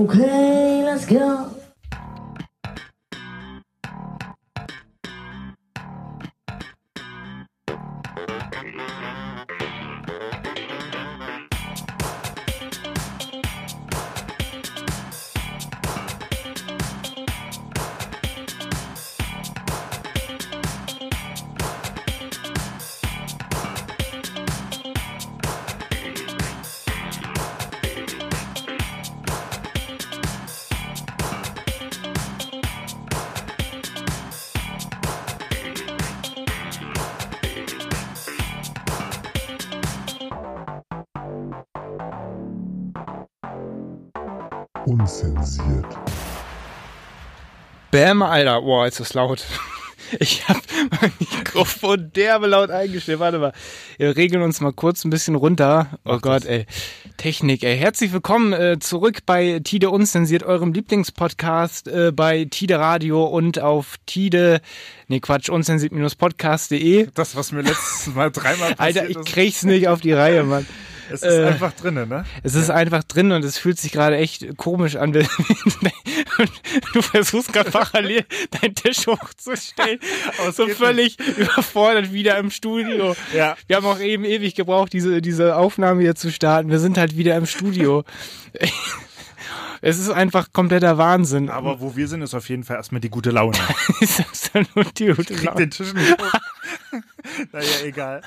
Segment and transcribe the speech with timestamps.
[0.00, 1.49] Okay, let's go.
[48.00, 48.62] Bäm, Alter.
[48.62, 49.44] Boah, ist das laut.
[50.18, 50.58] Ich habe
[51.00, 53.20] mein Mikrofon derbe laut eingestellt.
[53.20, 53.52] Warte mal.
[53.96, 55.86] Wir regeln uns mal kurz ein bisschen runter.
[56.04, 56.50] Oh Mach Gott, das.
[56.50, 56.66] ey.
[57.16, 57.78] Technik, ey.
[57.78, 63.98] Herzlich willkommen äh, zurück bei Tide Unzensiert, eurem Lieblingspodcast äh, bei Tide Radio und auf
[64.06, 64.60] Tide,
[65.06, 67.10] nee Quatsch, unzensiert-podcast.de.
[67.14, 70.66] Das, was mir letztes Mal dreimal passiert Alter, ich krieg's nicht auf die Reihe, Mann.
[71.12, 72.24] es ist äh, einfach drinne, ne?
[72.42, 75.12] Es ist einfach drin und es fühlt sich gerade echt komisch an.
[76.92, 78.24] du versuchst gerade parallel
[78.60, 79.98] deinen Tisch hochzustellen.
[80.38, 83.16] Aber so völlig überfordert wieder im Studio.
[83.34, 83.56] Ja.
[83.66, 86.70] Wir haben auch eben ewig gebraucht, diese, diese Aufnahme hier zu starten.
[86.70, 88.04] Wir sind halt wieder im Studio.
[89.82, 91.48] Es ist einfach kompletter Wahnsinn.
[91.48, 93.56] Aber wo wir sind, ist auf jeden Fall erstmal die gute Laune.
[94.00, 95.56] ist absolut die gute Krieg Laune.
[95.56, 96.32] den Tisch nicht hoch.
[97.50, 98.22] naja, egal.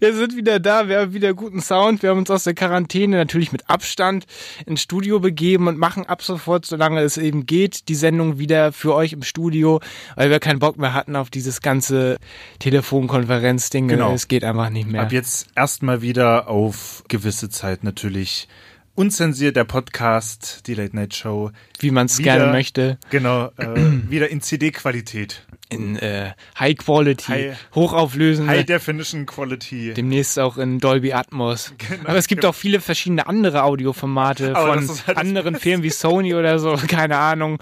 [0.00, 3.16] Wir sind wieder da, wir haben wieder guten Sound, wir haben uns aus der Quarantäne
[3.16, 4.26] natürlich mit Abstand
[4.66, 8.94] ins Studio begeben und machen ab sofort, solange es eben geht, die Sendung wieder für
[8.94, 9.80] euch im Studio,
[10.16, 12.18] weil wir keinen Bock mehr hatten auf dieses ganze
[12.58, 13.88] Telefonkonferenz-Ding.
[13.88, 14.12] Genau.
[14.12, 15.02] Es geht einfach nicht mehr.
[15.02, 18.48] Ab jetzt erstmal wieder auf gewisse Zeit natürlich
[18.94, 21.50] unzensiert der Podcast, die Late Night Show.
[21.78, 22.98] Wie man es gerne möchte.
[23.10, 23.66] Genau, äh,
[24.10, 25.46] wieder in CD-Qualität.
[25.70, 28.50] In äh, High Quality, High- hochauflösende.
[28.52, 29.94] High Definition Quality.
[29.94, 31.72] Demnächst auch in Dolby Atmos.
[31.88, 32.08] Genau.
[32.10, 36.34] Aber es gibt auch viele verschiedene andere Audioformate Aber von halt anderen Firmen wie Sony
[36.34, 37.58] oder so, keine Ahnung.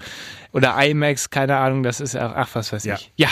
[0.51, 2.95] Oder IMAX, keine Ahnung, das ist auch, ach, was weiß Ja.
[2.95, 3.11] ich.
[3.15, 3.29] Ja.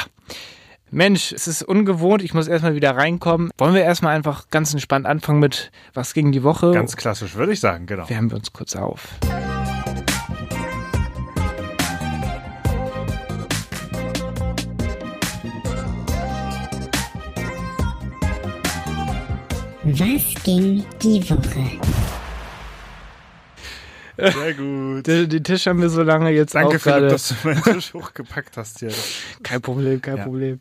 [0.93, 3.49] Mensch, es ist ungewohnt, ich muss erstmal wieder reinkommen.
[3.57, 6.71] Wollen wir erstmal einfach ganz entspannt anfangen mit was gegen die Woche?
[6.73, 8.09] Ganz klassisch, würde ich sagen, genau.
[8.09, 9.07] Wärmen wir uns kurz auf.
[19.83, 22.20] Was ging die Woche?
[24.31, 25.07] Sehr gut.
[25.07, 27.93] Den, den Tisch haben wir so lange jetzt Danke, auch Philipp, dass du meinen Tisch
[27.93, 28.91] hochgepackt hast hier.
[29.43, 30.23] Kein Problem, kein Ja.
[30.23, 30.59] Problem.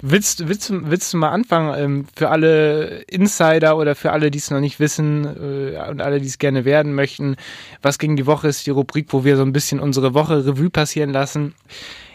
[0.00, 4.38] Willst, willst, du- willst du mal anfangen, ähm, für alle Insider oder für alle, die
[4.38, 7.36] es noch nicht wissen äh, und alle, die es gerne werden möchten,
[7.82, 10.70] was gegen die Woche ist, die Rubrik, wo wir so ein bisschen unsere Woche Revue
[10.70, 11.54] passieren lassen.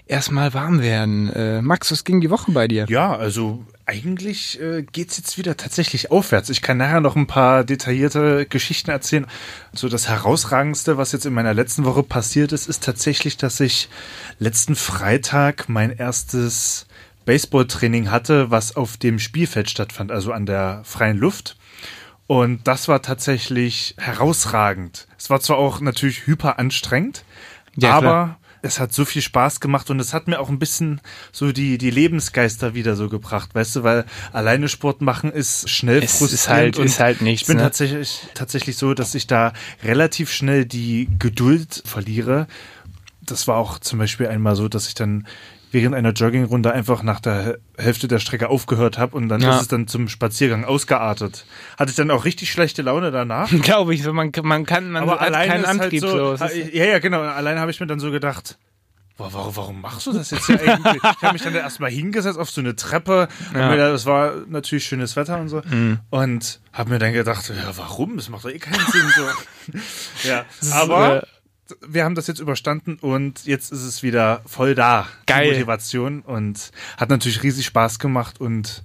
[0.07, 1.31] Erstmal warm werden.
[1.33, 2.85] Äh, Max, was ging die Woche bei dir?
[2.87, 6.49] Ja, also eigentlich äh, geht's jetzt wieder tatsächlich aufwärts.
[6.49, 9.25] Ich kann nachher noch ein paar detaillierte Geschichten erzählen.
[9.73, 13.89] So das herausragendste, was jetzt in meiner letzten Woche passiert ist, ist tatsächlich, dass ich
[14.39, 16.87] letzten Freitag mein erstes
[17.25, 21.57] Baseballtraining hatte, was auf dem Spielfeld stattfand, also an der freien Luft.
[22.27, 25.07] Und das war tatsächlich herausragend.
[25.17, 27.23] Es war zwar auch natürlich hyper anstrengend,
[27.75, 28.39] Ja, aber klar.
[28.67, 31.01] Es hat so viel Spaß gemacht und es hat mir auch ein bisschen
[31.31, 36.03] so die, die Lebensgeister wieder so gebracht, weißt du, weil alleine Sport machen ist schnell
[36.03, 36.33] Es frustrierend.
[36.33, 37.63] ist halt- und ist halt nichts, Ich bin ne?
[37.63, 42.47] tatsächlich, tatsächlich so, dass ich da relativ schnell die Geduld verliere.
[43.21, 45.27] Das war auch zum Beispiel einmal so, dass ich dann
[45.71, 49.55] während einer Joggingrunde einfach nach der Hälfte der Strecke aufgehört habe und dann Ja.
[49.55, 51.45] ist es dann zum Spaziergang ausgeartet.
[51.77, 53.49] Hatte ich dann auch richtig schlechte Laune danach.
[53.61, 56.01] Glaube ich, so man, man kann, man Aber hat keinen ist halt Antrieb.
[56.01, 56.45] so, so.
[56.45, 57.21] Ist- ja, ja, genau.
[57.21, 58.57] Alleine habe ich mir dann so gedacht,
[59.17, 60.95] boah, warum, warum machst du das jetzt hier eigentlich?
[61.17, 63.27] ich habe mich dann da erstmal hingesetzt auf so eine Treppe.
[63.53, 63.63] Ja.
[63.65, 65.61] Und mir da, es war natürlich schönes Wetter und so.
[66.11, 68.15] Und habe mir dann gedacht, ja, warum?
[68.17, 69.11] Das macht doch eh keinen Sinn.
[69.15, 69.79] So.
[70.29, 71.27] ja, aber äh,
[71.87, 75.07] wir haben das jetzt überstanden und jetzt ist es wieder voll da.
[75.25, 75.45] Geil.
[75.45, 78.83] Die Motivation und hat natürlich riesig Spaß gemacht und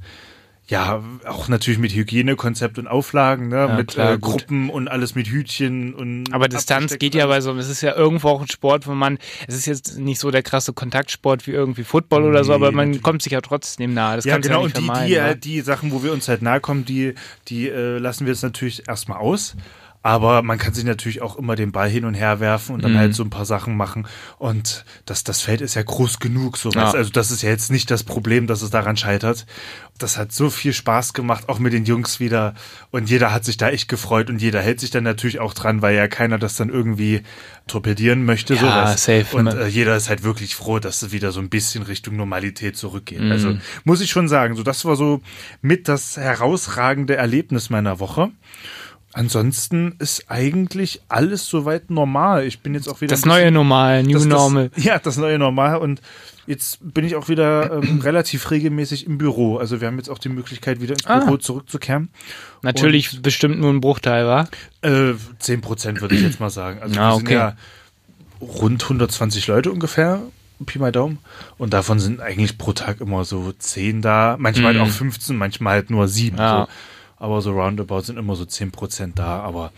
[0.69, 3.57] ja, auch natürlich mit Hygienekonzept und Auflagen, ne?
[3.57, 4.19] Ja, mit klar, äh.
[4.19, 7.95] Gruppen und alles mit Hütchen und Aber Distanz geht ja bei so, es ist ja
[7.95, 9.19] irgendwo auch ein Sport, wo man,
[9.49, 12.73] es ist jetzt nicht so der krasse Kontaktsport wie irgendwie Football oder so, Nee, aber
[12.73, 13.03] man natürlich.
[13.03, 14.17] kommt sich ja trotzdem nahe.
[14.17, 15.37] Das Ja, genau, ja nicht und die, die, äh, ne?
[15.37, 17.15] die Sachen, wo wir uns halt nahe kommen, die,
[17.49, 19.57] die äh, lassen wir jetzt natürlich erstmal aus.
[20.05, 22.93] Aber man kann sich natürlich auch immer den Ball hin und her werfen und dann
[22.95, 22.99] Mhm.
[22.99, 24.07] halt so ein paar Sachen machen.
[24.39, 26.91] Und das, das Feld ist ja groß genug, so Ja.
[26.91, 29.47] Also das ist ja jetzt nicht das Problem, dass es daran scheitert.
[29.99, 32.55] Das hat so viel Spaß gemacht, auch mit den Jungs wieder.
[32.91, 35.83] Und jeder hat sich da echt gefreut und jeder hält sich dann natürlich auch dran,
[35.83, 37.23] weil ja keiner das dann irgendwie
[37.69, 38.55] torpedieren möchte.
[38.55, 39.05] Ja, sowas.
[39.05, 39.37] safe.
[39.37, 42.17] Und Man- äh, jeder ist halt wirklich froh, dass es wieder so ein bisschen Richtung
[42.17, 43.21] Normalität zurückgeht.
[43.21, 43.31] Mhm.
[43.31, 45.21] Also muss ich schon sagen, so das war so
[45.61, 48.31] mit das herausragende Erlebnis meiner Woche.
[49.15, 52.47] Ansonsten ist eigentlich alles soweit normal.
[52.47, 54.71] Ich bin jetzt auch wieder Das neue Normal, New das, Normal.
[54.75, 55.77] Das, ja, das neue Normal.
[55.77, 56.01] Und
[56.47, 59.59] jetzt bin ich auch wieder ähm, relativ regelmäßig im Büro.
[59.59, 61.19] Also wir haben jetzt auch die Möglichkeit, wieder ins Ah.
[61.21, 62.09] Büro zurückzukehren.
[62.63, 64.49] Natürlich bestimmt nur ein Bruchteil, war.
[64.81, 66.81] Äh, 10 Prozent würde ich jetzt mal sagen.
[66.81, 67.35] Also Ah, wir sind okay.
[67.35, 67.57] ja
[68.41, 70.21] rund 120 Leute ungefähr,
[70.65, 71.19] Pi mal Daumen.
[71.59, 74.37] Und davon sind eigentlich pro Tag immer so 10 da.
[74.39, 74.79] Manchmal Mhm.
[74.81, 76.39] halt auch 15, manchmal halt nur 7.
[76.39, 76.63] Ja.
[76.63, 76.73] So.
[77.23, 79.39] Aber so roundabout sind immer so 10 Prozent da.
[79.41, 79.71] Aber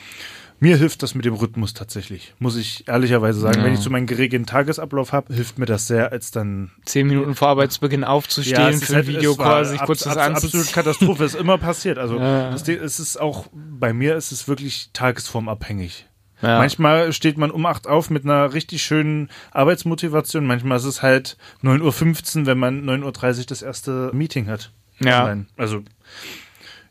[0.60, 2.32] mir hilft das mit dem Rhythmus tatsächlich.
[2.38, 3.58] Muss ich ehrlicherweise sagen.
[3.58, 3.64] Ja.
[3.66, 7.34] Wenn ich so meinen geregelten Tagesablauf habe, hilft mir das sehr, als dann Zehn Minuten
[7.34, 10.64] vor Arbeitsbeginn aufzustehen ist für ein halt- Videocall, sich kurz Absolut anzuziehen.
[10.72, 11.98] Katastrophe, ist immer passiert.
[11.98, 12.50] Also Ja.
[12.50, 16.06] das es ist auch, bei mir ist es wirklich tagesformabhängig.
[16.40, 16.56] Ja.
[16.58, 20.46] Manchmal steht man um 8 auf mit einer richtig schönen Arbeitsmotivation.
[20.46, 24.70] Manchmal ist es halt 9.15 Uhr, wenn man 9.30 Uhr das erste Meeting hat.
[25.00, 25.24] Ja.
[25.24, 25.46] Online.
[25.58, 25.82] Also,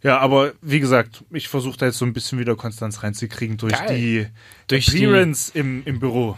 [0.04, 3.74] ja, aber wie gesagt, ich versuche da jetzt so ein bisschen wieder Konstanz reinzukriegen durch
[3.74, 3.98] Geil.
[3.98, 4.28] die
[4.68, 6.38] Durch die- Appearance im, im Büro.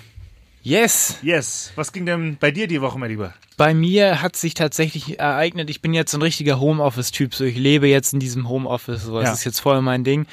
[0.63, 1.19] Yes!
[1.21, 1.71] Yes.
[1.75, 3.35] Was ging denn bei dir die Woche, mein Lieber?
[3.55, 7.55] Bei mir hat sich tatsächlich ereignet, ich bin jetzt so ein richtiger Homeoffice-Typ, so ich
[7.55, 9.33] lebe jetzt in diesem Homeoffice, so das Ja.
[9.33, 10.25] ist jetzt voll mein Ding.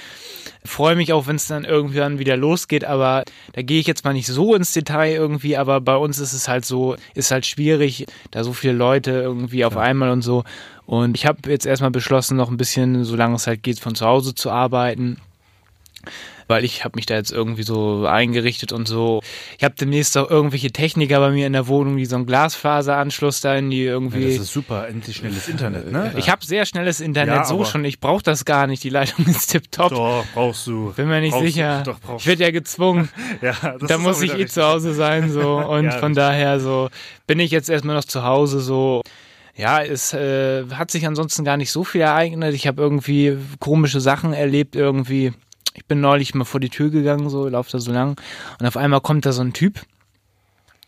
[0.65, 4.15] Freue mich auch, wenn es dann irgendwann wieder losgeht, aber da gehe ich jetzt mal
[4.15, 8.07] nicht so ins Detail irgendwie, aber bei uns ist es halt so, ist halt schwierig,
[8.31, 10.45] da so viele Leute irgendwie auf einmal und so.
[10.87, 14.07] Und ich habe jetzt erstmal beschlossen, noch ein bisschen, solange es halt geht, von zu
[14.07, 15.19] Hause zu arbeiten
[16.49, 19.23] weil ich habe mich da jetzt irgendwie so eingerichtet und so.
[19.57, 23.41] Ich habe demnächst auch irgendwelche Techniker bei mir in der Wohnung, die so einen Glasfaseranschluss
[23.41, 24.25] da in die Ja, irgendwie.
[24.37, 26.13] das ist super, endlich schnelles Internet, ne?
[26.17, 27.85] ich habe sehr schnelles Internet, Ja, so schon.
[27.85, 28.85] Ich brauche das gar nicht.
[28.85, 29.91] Die Leitung ist tipptopp.
[29.91, 30.93] Doch, brauchst du.
[30.95, 31.83] Bin mir nicht brauchst sicher.
[31.85, 33.09] Du, doch, brauchst ich werde ja gezwungen.
[33.41, 34.53] ja, das da muss ich eh richtig.
[34.53, 36.17] zu Hause sein so und Ja, von richtig.
[36.17, 36.91] daher so
[37.27, 39.03] bin ich jetzt erstmal noch zu Hause so
[39.57, 42.55] ja es äh, hat sich ansonsten gar nicht so viel ereignet.
[42.55, 45.33] Ich habe irgendwie komische Sachen erlebt irgendwie.
[45.75, 48.21] Ich bin neulich mal vor die Tür gegangen so laufe da so lang.
[48.59, 49.81] Und auf einmal kommt da so ein Typ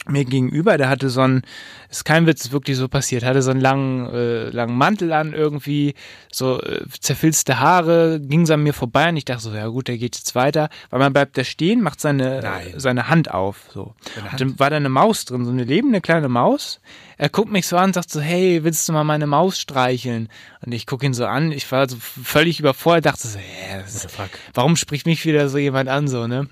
[0.06, 1.42] mir gegenüber, der hatte so einen,
[1.90, 5.32] ist kein Witz, ist wirklich so passiert, hatte so einen langen, äh, langen Mantel an
[5.32, 5.94] irgendwie,
[6.30, 9.98] so äh, zerfilzte Haare, ging an mir vorbei und ich dachte so, ja gut, der
[9.98, 12.74] geht jetzt weiter, weil man bleibt da stehen, macht seine, Nein.
[12.76, 13.94] seine Hand auf, so.
[14.30, 14.40] Hand?
[14.40, 16.80] dann war da eine Maus drin, so eine lebende kleine Maus.
[17.16, 20.28] Er guckt mich so an sagt so, hey, willst du mal meine Maus streicheln?
[20.64, 24.08] Und ich gucke ihn so an, ich war so völlig überfordert, dachte so, hä, ist,
[24.52, 26.48] warum spricht mich wieder so jemand an, so, ne?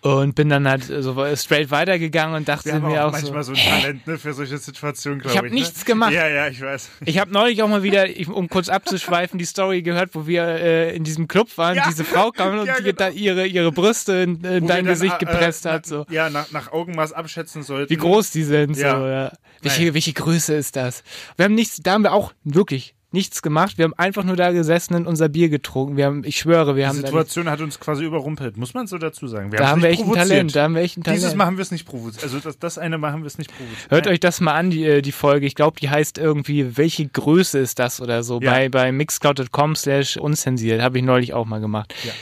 [0.00, 3.42] Und bin dann halt so straight weitergegangen und dachte Wir haben mir auch auch manchmal
[3.42, 5.34] so, so ein Talent ne, für solche Situationen, glaube ich.
[5.34, 5.54] Ich hab ne?
[5.54, 6.12] nichts gemacht.
[6.12, 6.88] Ja, ja, ich weiß.
[7.04, 10.44] ich habe neulich auch mal wieder, ich, um kurz abzuschweifen, die Story gehört, wo wir
[10.46, 11.84] äh, in diesem Club waren, Ja.
[11.88, 12.96] diese Frau kam und Ja, die genau.
[12.96, 15.86] da ihre, ihre Brüste in, in dein dann, Gesicht äh, gepresst äh, hat.
[15.86, 16.06] So.
[16.10, 17.90] Ja, nach, nach Augenmaß abschätzen sollten.
[17.90, 18.76] Wie groß die sind.
[18.76, 19.08] So, Ja.
[19.10, 19.32] ja.
[19.62, 21.02] Welche, welche Größe ist das?
[21.36, 23.78] Wir haben nichts, da haben wir auch wirklich nichts gemacht.
[23.78, 25.96] Wir haben einfach nur da gesessen und unser Bier getrunken.
[25.96, 28.86] Wir haben, ich schwöre, wir Die haben nicht, Situation hat uns quasi überrumpelt, muss man
[28.86, 29.50] so dazu sagen.
[29.50, 30.14] Wir da haben wir nicht echt ein.
[30.14, 30.56] Talent.
[30.56, 31.22] Da haben wir echt ein Talent.
[31.22, 32.22] Dieses Mal haben wir es nicht provoziert.
[32.22, 33.90] Also das, das eine Mal haben wir es nicht provoziert.
[33.90, 34.14] Hört Nein.
[34.14, 35.46] euch das mal an, die, äh, die Folge.
[35.46, 38.40] Ich glaube, die heißt irgendwie, welche Größe ist das oder so.
[38.40, 38.52] Ja.
[38.52, 40.82] Bei, bei mixcloud.com slash unzensiert.
[40.82, 41.94] Habe ich neulich auch mal gemacht.
[42.04, 42.12] Ja.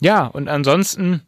[0.00, 1.22] ja, und ansonsten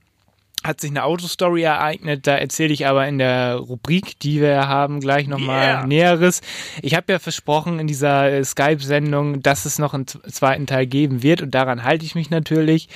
[0.64, 2.26] hat sich eine Autostory ereignet.
[2.26, 5.86] Da erzähle ich aber in der Rubrik, die wir haben, gleich nochmal Yeah.
[5.86, 6.40] Näheres.
[6.82, 11.22] Ich habe ja versprochen in dieser äh, Skype-Sendung, dass es noch einen zweiten Teil geben
[11.22, 12.88] wird und daran halte ich mich natürlich.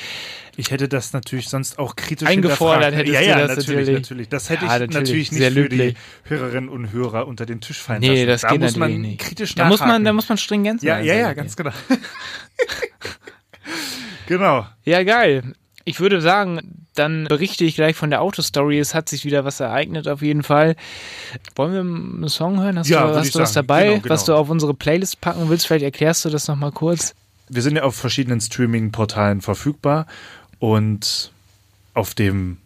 [0.56, 4.02] Ich hätte das natürlich sonst auch kritisch Eingefordert hättest ja, ja, das natürlich, natürlich.
[4.02, 4.28] natürlich.
[4.30, 5.30] Das hätte Ja, ich natürlich.
[5.30, 5.94] natürlich, nicht für die.
[6.24, 8.28] Hörerinnen und Hörer unter den Tisch fallen Nee, lassen.
[8.28, 9.20] das da geht muss man nicht.
[9.20, 10.04] kritisch Da muss man, nachhaken.
[10.06, 11.04] da muss man stringent ja, sein.
[11.04, 11.34] ja, ja, Okay.
[11.36, 11.70] ganz genau.
[14.26, 14.66] genau.
[14.84, 15.52] Ja, geil.
[15.88, 18.78] Ich würde sagen, dann berichte ich gleich von der Autostory.
[18.78, 20.76] Es hat sich wieder was ereignet auf jeden Fall.
[21.56, 22.78] Wollen wir einen Song hören?
[22.78, 24.14] Hast Ja, du, hast du was dabei, Genau, genau.
[24.14, 25.66] was du auf unsere Playlist packen willst?
[25.66, 27.14] Vielleicht erklärst du das nochmal kurz.
[27.48, 30.06] Wir sind ja auf verschiedenen Streaming-Portalen verfügbar
[30.58, 31.32] und
[31.94, 32.58] auf dem,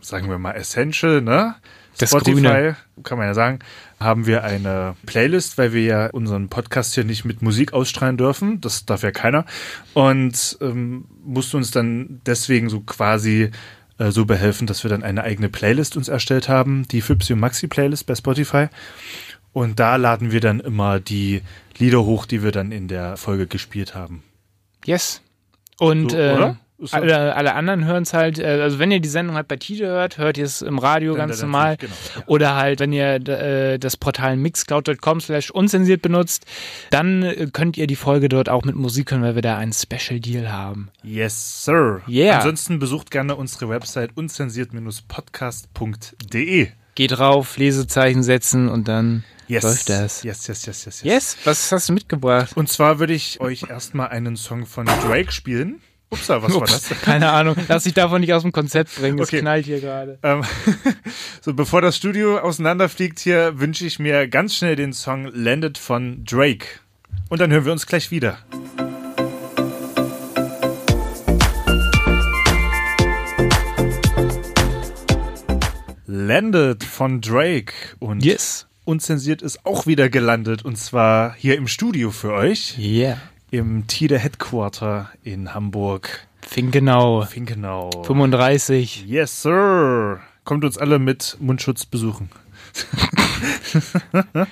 [0.00, 1.56] sagen wir mal, Essential, ne?
[1.98, 2.76] Das Spotify, Grüne.
[3.02, 3.60] kann man ja sagen,
[4.00, 8.60] haben wir eine Playlist, weil wir ja unseren Podcast hier nicht mit Musik ausstrahlen dürfen.
[8.60, 9.44] Das darf ja keiner.
[9.92, 13.50] Und ähm, mussten uns dann deswegen so quasi
[13.98, 17.40] äh, so behelfen, dass wir dann eine eigene Playlist uns erstellt haben, die Fipsi und
[17.40, 18.66] Maxi Playlist bei Spotify.
[19.52, 21.42] Und da laden wir dann immer die
[21.78, 24.24] Lieder hoch, die wir dann in der Folge gespielt haben.
[24.84, 25.22] Yes.
[25.78, 26.54] Und So, äh,
[26.92, 29.86] alle, alle anderen hören es halt, äh, also wenn ihr die Sendung halt bei Tide
[29.86, 31.76] hört, hört ihr es im Radio Dann- ganz dann normal.
[31.78, 32.22] genau, ja.
[32.26, 36.44] Oder halt, wenn ihr äh, das Portal mixcloud.com slash unzensiert benutzt,
[36.90, 39.72] dann äh, könnt ihr die Folge dort auch mit Musik hören, weil wir da einen
[39.72, 40.90] Special Deal haben.
[41.02, 42.02] Yes, sir.
[42.08, 42.36] Yeah.
[42.38, 46.68] Ansonsten besucht gerne unsere Website unzensiert-podcast.de.
[46.96, 49.64] Geht drauf, Lesezeichen setzen und dann Yes.
[49.64, 50.22] läuft das.
[50.22, 51.02] Yes, yes, yes, yes, yes.
[51.02, 52.56] Yes, was hast du mitgebracht?
[52.56, 55.80] Und zwar würde ich euch erstmal einen Song von Drake spielen.
[56.14, 57.00] Upsa, was war Ups, das?
[57.02, 59.40] keine Ahnung, lass dich davon nicht aus dem Konzept bringen, es Okay.
[59.40, 60.18] knallt hier gerade.
[60.22, 60.42] Ähm,
[61.40, 66.24] so, bevor das Studio auseinanderfliegt hier, wünsche ich mir ganz schnell den Song Landed von
[66.24, 66.66] Drake.
[67.28, 68.38] Und dann hören wir uns gleich wieder.
[76.06, 78.66] Landed von Drake und Yes.
[78.84, 83.18] unzensiert ist auch wieder gelandet und zwar hier im Studio für euch Yeah.
[83.54, 86.26] Im Tide Headquarter in Hamburg.
[86.42, 87.90] Finkenau, Finkenau.
[88.04, 89.04] 35.
[89.06, 90.20] Yes, sir.
[90.44, 92.30] Kommt uns alle mit Mundschutz besuchen.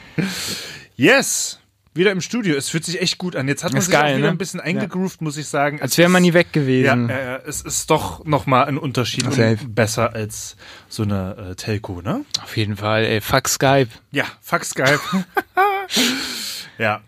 [0.96, 1.58] yes.
[1.94, 2.56] Wieder im Studio.
[2.56, 3.48] Es fühlt sich echt gut an.
[3.48, 4.32] Jetzt hat man Ist sich geil, wieder ne?
[4.32, 5.78] ein bisschen eingegroovt, muss ich sagen.
[5.82, 7.10] Als wäre man nie weg Ja, gewesen.
[7.10, 9.26] äh, es ist doch nochmal ein Unterschied
[9.74, 10.56] besser als
[10.88, 12.24] so eine äh, Telco, ne?
[12.42, 13.88] Auf jeden Fall, ey, fuck Skype.
[14.10, 15.00] Ja, fuck Skype.
[16.78, 17.02] ja.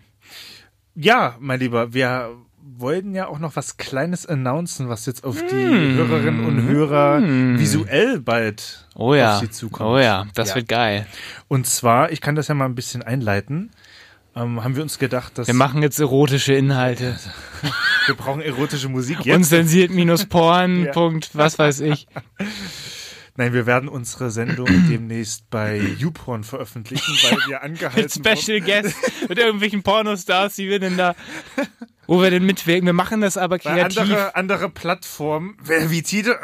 [0.95, 2.29] Ja, mein Lieber, wir
[2.77, 5.95] wollten ja auch noch was Kleines announcen, was jetzt auf die Hm.
[5.95, 7.21] Hörerinnen und Hörer
[7.59, 9.35] visuell bald Oh ja.
[9.35, 9.89] auf sie zukommt.
[9.89, 10.55] Oh ja, das Ja.
[10.55, 11.05] wird geil.
[11.47, 13.71] Und zwar, ich kann das ja mal ein bisschen einleiten,
[14.35, 17.15] ähm, haben wir uns gedacht, dass Wir machen jetzt erotische Inhalte.
[18.07, 19.35] wir brauchen erotische Musik jetzt.
[19.35, 20.89] Unzensiert minus Porn.
[20.93, 22.07] Punkt, was weiß ich.
[23.37, 28.95] Nein, wir werden unsere Sendung demnächst bei YouPorn veröffentlichen, weil wir angehalten Mit Special Guest,
[29.27, 31.15] mit irgendwelchen Pornostars, die wir denn da,
[32.07, 32.85] wo wir denn mitwirken.
[32.85, 33.99] Wir machen das aber Weil kreativ.
[33.99, 36.39] andere, andere Plattformen, wie Tide,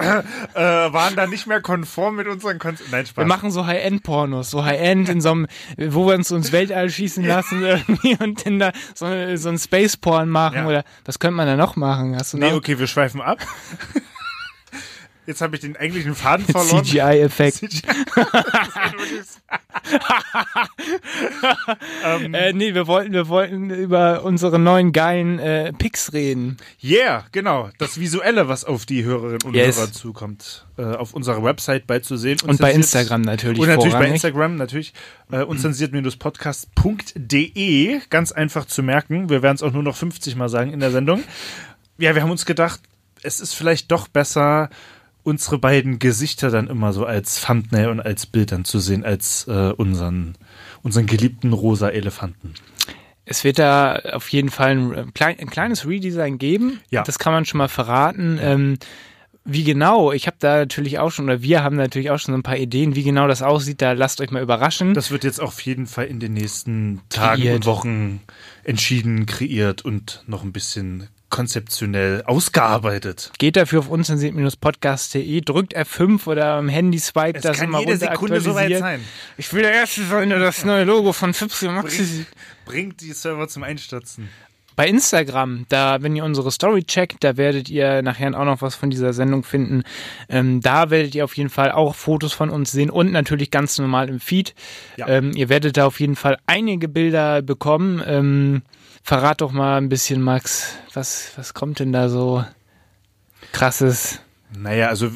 [0.53, 2.91] äh, waren da nicht mehr konform mit unseren Konzepten.
[2.91, 3.24] Nein, Spaß.
[3.24, 7.24] Wir machen so High-End-Pornos, so High-End in so einem, wo wir uns ins Weltall schießen
[7.24, 9.05] lassen irgendwie und dann da so,
[9.38, 10.67] so ein Space-Porn machen Ja.
[10.67, 12.17] oder was könnte man da noch machen?
[12.17, 13.39] Hast du nee, noch okay, wir schweifen ab.
[15.31, 16.83] Jetzt habe ich den eigentlichen Faden verloren.
[16.83, 17.59] CGI-Effekt?
[17.59, 17.81] CGI.
[22.33, 26.57] Äh, nee, wir wollten, wir wollten über unsere neuen geilen äh, Pics reden.
[26.83, 27.69] Yeah, genau.
[27.77, 29.77] Das Visuelle, was auf die Hörerinnen und Yes.
[29.77, 32.39] Hörer zukommt, äh, auf unserer Website bald zu sehen.
[32.45, 33.59] Und bei Instagram natürlich.
[33.59, 34.15] Und natürlich bei vorrangig.
[34.15, 34.93] Instagram, natürlich.
[35.31, 38.00] Äh, unzensiert-podcast.de.
[38.09, 39.29] Ganz einfach zu merken.
[39.29, 41.23] Wir werden es auch nur noch 50 Mal sagen in der Sendung.
[41.97, 42.81] Ja, wir haben uns gedacht,
[43.23, 44.69] es ist vielleicht doch besser,
[45.23, 49.47] unsere beiden Gesichter dann immer so als Thumbnail und als Bild dann zu sehen, als
[49.47, 50.35] äh, unseren,
[50.83, 52.53] unseren geliebten rosa Elefanten.
[53.25, 56.81] Es wird da auf jeden Fall ein, äh, ein kleines Redesign geben.
[56.89, 57.03] Ja.
[57.03, 58.39] Das kann man schon mal verraten.
[58.41, 58.77] Ähm,
[59.43, 62.37] wie genau, ich habe da natürlich auch schon, oder wir haben natürlich auch schon so
[62.37, 64.93] ein paar Ideen, wie genau das aussieht, da lasst euch mal überraschen.
[64.93, 67.55] Das wird jetzt auf jeden Fall in den nächsten Tagen Kreiert.
[67.55, 68.21] und Wochen
[68.63, 73.31] entschieden, kreiert und noch ein bisschen konzeptionell ausgearbeitet.
[73.39, 77.97] Geht dafür auf unzensiert-podcast.de, drückt F5 oder am Handy swipe Es das kann immer jede
[77.97, 79.01] Sekunde soweit sein.
[79.38, 82.27] Ich will der Erste sein, der das neue Logo von Fipsi Maxi sieht.
[82.65, 84.29] Bringt die Server zum Einstürzen.
[84.75, 88.75] Bei Instagram, da, wenn ihr unsere Story checkt, da werdet ihr nachher auch noch was
[88.75, 89.83] von dieser Sendung finden.
[90.29, 93.77] Ähm, da werdet ihr auf jeden Fall auch Fotos von uns sehen und natürlich ganz
[93.79, 94.55] normal im Feed.
[94.97, 95.07] Ja.
[95.07, 98.01] Ähm, ihr werdet da auf jeden Fall einige Bilder bekommen.
[98.05, 98.61] Ähm,
[99.03, 102.43] verrat doch mal ein bisschen, Max, was, was kommt denn da so
[103.51, 104.20] krasses?
[104.55, 105.12] Naja, also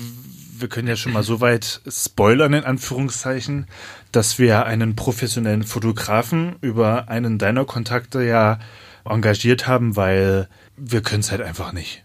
[0.58, 3.68] wir können ja schon mal so weit spoilern, in Anführungszeichen,
[4.12, 8.60] dass wir einen professionellen Fotografen über einen deiner Kontakte ja
[9.04, 12.04] engagiert haben, weil wir können es halt einfach nicht.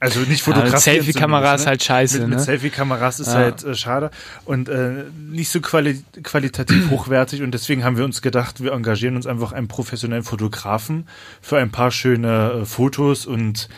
[0.00, 0.80] Also nicht Ja, fotografieren.
[0.80, 2.44] Selfie-Kamera zumindest, ist halt scheiße, Mit, mit ne?
[2.44, 3.34] Selfie-Kameras ist Ja.
[3.34, 4.10] halt äh, schade
[4.46, 9.14] und äh, nicht so quali qualitativ hochwertig und deswegen haben wir uns gedacht, wir engagieren
[9.16, 11.06] uns einfach einen professionellen Fotografen
[11.42, 13.68] für ein paar schöne äh, Fotos und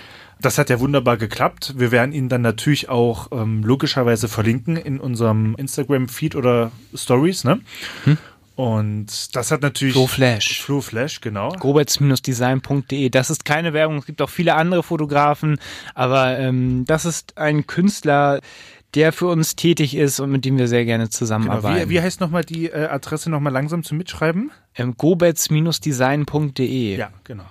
[0.40, 1.74] das hat ja wunderbar geklappt.
[1.76, 7.60] Wir werden ihn dann natürlich auch ähm, logischerweise verlinken in unserem Instagram-Feed oder Stories, ne?
[8.62, 10.62] Und das hat natürlich Flo Flash.
[10.62, 11.48] Flo Flash, genau.
[11.58, 13.08] Goberts-design.de.
[13.08, 13.98] Das ist keine Werbung.
[13.98, 15.58] Es gibt auch viele andere Fotografen,
[15.96, 18.38] aber ähm, das ist ein Künstler,
[18.94, 21.10] der für uns tätig ist und mit dem wir sehr gerne Genau.
[21.10, 21.90] zusammenarbeiten.
[21.90, 24.52] Wie, wie heißt nochmal die äh, Adresse nochmal langsam zum Mitschreiben?
[24.76, 26.96] ähm, Goberts-design.de.
[26.96, 27.46] Ja, genau.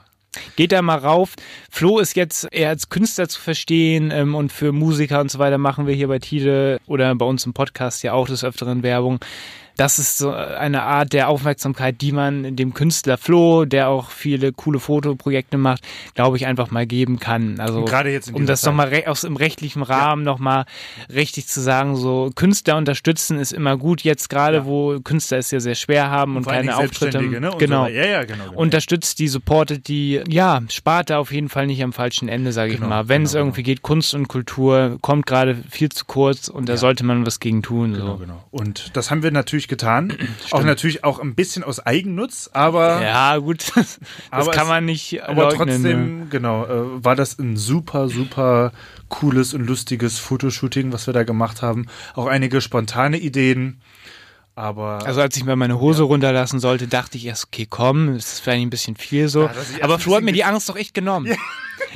[0.55, 1.33] Geht da mal rauf.
[1.69, 5.57] Flo ist jetzt eher als Künstler zu verstehen ähm, und für Musiker und so weiter
[5.57, 9.19] machen wir hier bei Tide oder bei uns im Podcast ja auch des Öfteren Werbung.
[9.81, 14.51] Das ist so eine Art der Aufmerksamkeit, die man dem Künstler Flo, der auch viele
[14.53, 15.83] coole Fotoprojekte macht,
[16.15, 17.59] glaube ich, einfach mal geben kann.
[17.59, 20.65] Also Und gerade jetzt um das nochmal re aus im rechtlichen Rahmen noch nochmal
[21.13, 24.65] richtig zu sagen, so Künstler unterstützen ist immer gut, jetzt gerade, Ja.
[24.65, 27.21] wo Künstler es ja sehr schwer haben und allen keine Auftritte.
[27.21, 27.51] Ne?
[27.51, 27.83] Und Genau.
[27.85, 28.45] So, ja, ja, genau.
[28.49, 28.59] genau.
[28.59, 32.71] Unterstützt die, supportet die, ja, spart da auf jeden Fall nicht am falschen Ende, sage
[32.71, 33.09] ich Genau, mal.
[33.09, 36.73] Wenn es genau, irgendwie geht, Kunst und Kultur kommt gerade viel zu kurz und da
[36.73, 36.77] Ja.
[36.77, 37.93] sollte man was gegen tun.
[37.93, 38.17] Genau, So.
[38.17, 38.43] genau.
[38.51, 40.13] Und das haben wir natürlich getan.
[40.51, 43.99] auch natürlich auch ein bisschen aus Eigennutz, aber, Ja, gut, das
[44.29, 45.67] Aber kann man nicht aber leugnen.
[45.67, 45.73] ne?
[45.73, 48.71] trotzdem, genau, äh, war das ein super, super
[49.09, 51.87] cooles und lustiges Fotoshooting, was wir da gemacht haben.
[52.13, 53.81] Auch einige spontane Ideen.
[54.61, 58.33] Aber Also als ich mir meine Hose runterlassen sollte, dachte ich erst, okay, komm, das
[58.33, 59.47] ist vielleicht ein bisschen viel so.
[59.47, 61.35] erst Aber Flo hat mir die Angst doch echt genommen.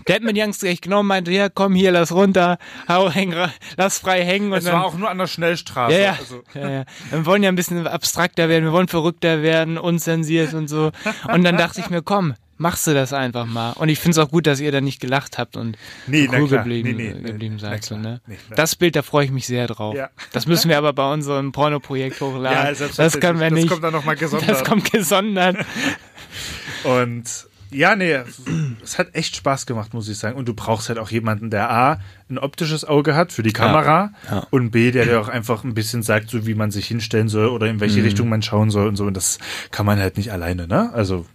[0.08, 2.58] Der hat mir die Angst echt genommen, meinte, ja, komm hier, lass runter,
[2.90, 3.36] hau, häng,
[3.78, 4.52] lass frei hängen.
[4.52, 5.94] Und es dann, war auch nur an der Schnellstraße.
[5.94, 6.84] ja, ja, Also, ja, ja.
[7.12, 10.92] Wir wollen ja ein bisschen abstrakter werden, wir wollen verrückter werden, unzensiert und so.
[11.32, 13.72] Und dann dachte ich mir, komm, machst du das einfach mal.
[13.74, 16.48] Und ich finde es auch gut, dass ihr da nicht gelacht habt und Nee, cool
[16.48, 17.84] geblieben, Nee, nee, nee, geblieben seid.
[17.84, 18.22] So, ne?
[18.56, 19.96] Das Bild, da freue ich mich sehr drauf.
[19.96, 20.10] Ja.
[20.32, 22.76] Das müssen wir aber bei unserem Pornoprojekt hochladen.
[22.80, 23.70] ja, das können wir Das nicht.
[23.70, 24.50] kommt dann nochmal gesondert.
[24.50, 25.58] Das kommt gesondert.
[26.84, 27.24] Und
[27.72, 28.20] ja, nee,
[28.84, 30.38] es hat echt Spaß gemacht, muss ich sagen.
[30.38, 34.12] Und du brauchst halt auch jemanden, der A, ein optisches Auge hat für die Kamera
[34.32, 34.48] ja.
[34.52, 37.48] und B, der dir auch einfach ein bisschen sagt, so wie man sich hinstellen soll
[37.48, 37.80] oder in Mhm.
[37.82, 39.06] welche Richtung man schauen soll und so.
[39.06, 39.40] Und das
[39.72, 40.92] kann man halt nicht alleine, ne?
[40.94, 41.26] Also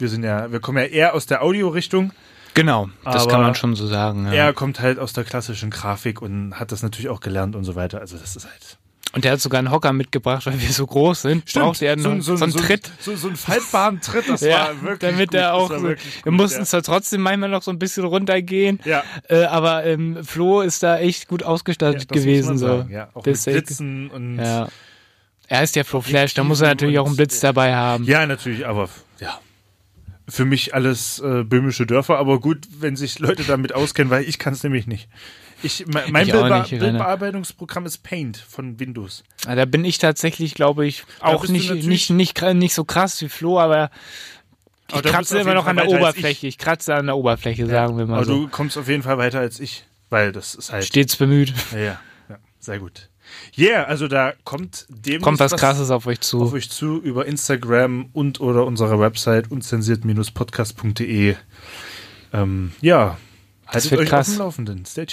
[0.00, 2.12] wir sind ja, wir kommen ja eher aus der Audio-Richtung.
[2.54, 4.26] Genau, das kann man schon so sagen.
[4.26, 4.32] Ja.
[4.32, 7.76] Er kommt halt aus der klassischen Grafik und hat das natürlich auch gelernt und so
[7.76, 8.00] weiter.
[8.00, 8.76] Also das ist halt.
[9.12, 11.44] Und der hat sogar einen Hocker mitgebracht, weil wir so groß sind.
[11.52, 12.90] Braucht er einen, so, einen Tritt.
[13.00, 15.34] So, so einen faltbaren Tritt, das ja, war wirklich damit gut.
[15.40, 16.64] er auch so, wir gut, mussten ja.
[16.64, 19.02] zwar trotzdem manchmal noch so ein bisschen runtergehen, Ja.
[19.28, 22.56] äh, aber ähm, Flo ist da echt gut ausgestattet Ja, gewesen.
[22.58, 22.66] so.
[22.66, 23.08] sagen, ja.
[23.14, 24.68] Auch Das mit Blitzen und ja.
[25.48, 28.04] Er ist ja Flo Flash, da muss er natürlich auch einen Blitz dabei haben.
[28.04, 28.88] Ja, natürlich, aber.
[30.30, 34.38] Für mich alles äh, böhmische Dörfer, aber gut, wenn sich Leute damit auskennen, weil ich
[34.38, 35.08] kann es nämlich nicht.
[35.62, 36.70] Ich, me- mein Ich Bildbe nicht.
[36.70, 39.24] Bildbearbeitungsprogramm ist Paint von Windows.
[39.46, 43.28] Ah, Da bin ich tatsächlich, glaube ich, auch nicht, nicht, nicht, nicht so krass wie
[43.28, 43.90] Flo, aber
[44.88, 46.46] ich Aber kratze immer noch an der Oberfläche.
[46.46, 48.32] Ich kratze an der Oberfläche, sagen wir mal aber so.
[48.46, 50.84] du kommst auf jeden Fall weiter als ich, weil das ist halt.
[50.84, 51.52] Stets bemüht.
[51.72, 53.08] Ja, ja, ja, sehr gut.
[53.58, 56.52] Yeah, also da kommt demnächst Kommt was Krasses auf euch auf zu.
[56.52, 61.36] euch zu über Instagram und oder unserer Website unzensiert-podcast.de.
[62.32, 63.18] Ähm, ja,
[63.72, 64.36] haltet wird krass.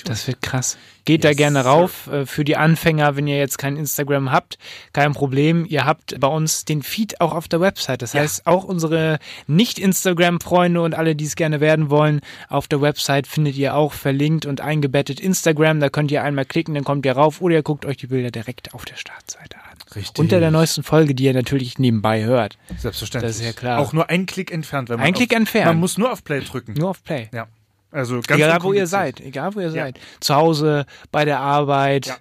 [0.05, 0.77] Das wird krass.
[1.05, 1.69] Geht da Yes, gerne sir.
[1.69, 2.07] rauf.
[2.07, 4.57] Äh, Für die Anfänger, wenn ihr jetzt kein Instagram habt,
[4.93, 5.65] kein Problem.
[5.67, 8.01] Ihr habt bei uns den Feed auch auf der Website.
[8.01, 13.27] Das heißt, auch unsere Nicht-Instagram-Freunde und alle, die es gerne werden wollen, auf der Website
[13.27, 15.79] findet ihr auch verlinkt und eingebettet Instagram.
[15.79, 18.31] Da könnt ihr einmal klicken, dann kommt ihr rauf oder ihr guckt euch die Bilder
[18.31, 19.63] direkt auf der Startseite an.
[19.95, 20.19] Richtig.
[20.19, 22.57] Unter der neuesten Folge, die ihr natürlich nebenbei hört.
[22.77, 23.29] Selbstverständlich.
[23.31, 23.79] Das ist ja klar.
[23.79, 24.89] Auch nur ein Klick entfernt.
[24.89, 25.67] Wenn man Ein Klick auf, entfernt.
[25.67, 26.73] Man muss nur auf Play drücken.
[26.73, 27.29] Nur auf Play.
[27.33, 27.47] Ja.
[27.91, 29.21] Also ganz Egal, wo ihr seid.
[29.21, 29.83] Egal, wo ihr Ja.
[29.85, 29.99] seid.
[30.19, 32.07] Zu Hause, bei der Arbeit.
[32.07, 32.17] Ja.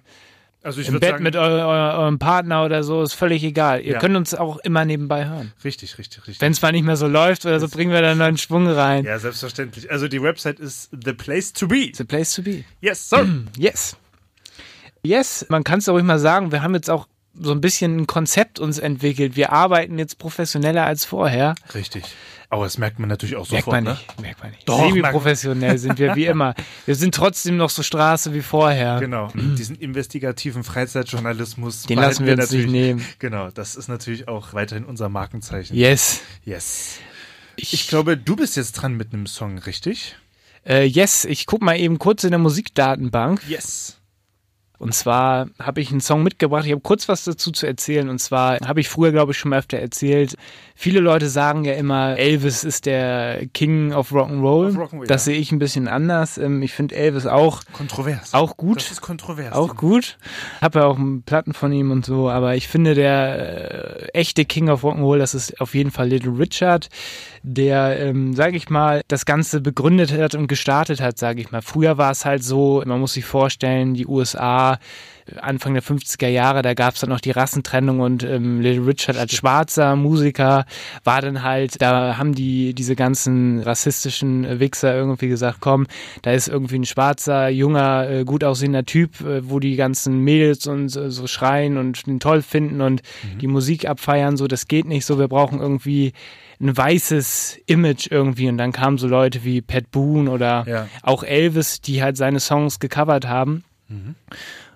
[0.63, 3.81] Also ich Im Bett sagen, mit eu eu eurem Partner oder so, ist völlig egal.
[3.81, 3.99] Ihr Ja.
[3.99, 5.53] könnt uns auch immer nebenbei hören.
[5.63, 6.41] richtig, richtig, richtig.
[6.41, 8.67] Wenn es mal nicht mehr so läuft oder so, bringen wir da einen neuen Schwung
[8.67, 9.05] rein.
[9.05, 9.89] ja, selbstverständlich.
[9.91, 11.91] Also die Website ist the place to be.
[11.93, 12.63] The place to be.
[12.81, 13.25] Yes, sir.
[13.57, 13.95] Yes.
[15.03, 17.07] Yes, man kann es ruhig mal sagen, wir haben jetzt auch
[17.39, 19.35] so ein bisschen ein Konzept uns entwickelt.
[19.35, 21.55] Wir arbeiten jetzt professioneller als vorher.
[21.73, 22.03] Richtig.
[22.49, 23.89] Aber das merkt man natürlich auch Merkt sofort, man ne?
[23.91, 24.21] nicht.
[24.21, 24.69] Merkt man nicht.
[24.69, 26.55] Doch, Semi-professionell sind wir wie immer.
[26.85, 28.99] Wir sind trotzdem noch so Straße wie vorher.
[28.99, 29.29] Genau.
[29.35, 31.83] Diesen investigativen Freizeitjournalismus.
[31.83, 33.05] Den lassen behalten wir uns nicht natürlich- nehmen.
[33.19, 35.75] Genau, das ist natürlich auch weiterhin unser Markenzeichen.
[35.75, 36.21] Yes.
[36.45, 36.99] Yes.
[37.57, 40.15] Ich glaube, du bist jetzt dran mit einem Song, richtig?
[40.65, 43.41] Äh, yes, ich guck mal eben kurz in der Musikdatenbank.
[43.49, 43.96] Yes.
[44.79, 46.65] Und zwar habe ich einen Song mitgebracht.
[46.65, 48.09] Ich habe kurz was dazu zu erzählen.
[48.09, 50.35] Und zwar habe ich früher, glaube ich, schon mal öfter erzählt.
[50.75, 54.75] Viele Leute sagen ja immer, Elvis ist der King of Rock'n'Roll.
[54.77, 56.37] Rock'n'Roll, das sehe ich ein bisschen anders.
[56.37, 58.33] Ähm, Ich finde Elvis auch, Kontrovers.
[58.35, 58.77] auch gut.
[58.77, 59.53] Das ist kontrovers.
[59.53, 60.17] Auch gut.
[60.61, 64.69] Habe ja auch Platten von ihm und so, aber ich finde, der äh, echte King
[64.69, 66.89] of Rock'n'Roll, das ist auf jeden Fall Little Richard,
[67.41, 71.61] der, ähm, sage ich mal, das Ganze begründet hat und gestartet hat, sage ich mal.
[71.61, 76.27] Früher war es halt so, man muss sich vorstellen, die USA, äh, Anfang der 50er
[76.29, 80.65] Jahre, da gab es dann noch die Rassentrennung und ähm, Little Richard als schwarzer Musiker
[81.03, 85.87] war dann halt, da haben die diese ganzen rassistischen Wichser irgendwie gesagt, komm,
[86.21, 90.65] da ist irgendwie ein schwarzer, junger, äh, gut aussehender Typ, äh, wo die ganzen Mädels
[90.67, 93.01] und so schreien und ihn toll finden und
[93.41, 96.13] die Musik abfeiern, so, das geht nicht so, wir brauchen irgendwie
[96.59, 100.87] ein weißes Image irgendwie und dann kamen so Leute wie Pat Boone oder Ja.
[101.03, 103.63] auch Elvis, die halt seine Songs gecovert haben.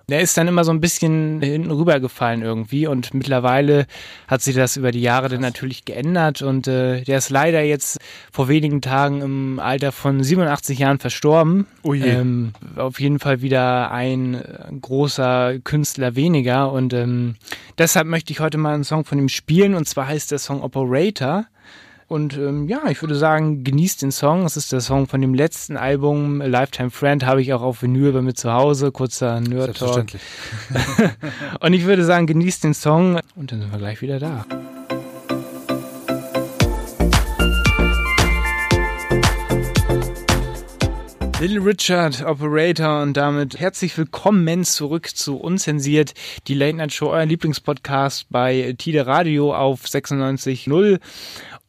[0.09, 3.85] Der ist dann immer so ein bisschen hinten rübergefallen irgendwie und mittlerweile
[4.27, 7.99] hat sich das über die Jahre dann natürlich geändert und äh, der ist leider jetzt
[8.29, 11.65] vor wenigen Tagen im Alter von 87 Jahren verstorben.
[11.83, 12.09] Oh je.
[12.09, 14.43] Ähm, auf jeden Fall wieder ein
[14.81, 17.35] großer Künstler weniger und ähm,
[17.77, 20.61] deshalb möchte ich heute mal einen Song von ihm spielen und zwar heißt der Song
[20.61, 21.45] Operator.
[22.11, 24.43] Und ähm, ja, ich würde sagen, genießt den Song.
[24.43, 27.83] Es ist der Song von dem letzten Album, A Lifetime Friend, habe ich auch auf
[27.83, 28.91] Vinyl bei mir zu Hause.
[28.91, 30.09] Kurzer Nerd Talk.
[30.09, 30.21] Selbstverständlich.
[31.61, 34.45] Und ich würde sagen, genießt den Song und dann sind wir gleich wieder da.
[41.41, 46.13] Little Richard, Operator und damit herzlich willkommen zurück zu Unzensiert,
[46.47, 50.99] die Late Night Show, euer Lieblingspodcast bei Tide Radio auf 96.0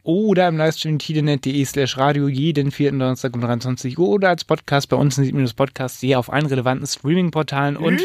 [0.05, 4.89] oder im Livestream tidenet.de slash radio jeden vierten Donnerstag um 23 Uhr oder als Podcast
[4.89, 8.01] bei uns in podcast auf allen relevanten Streaming-Portalen und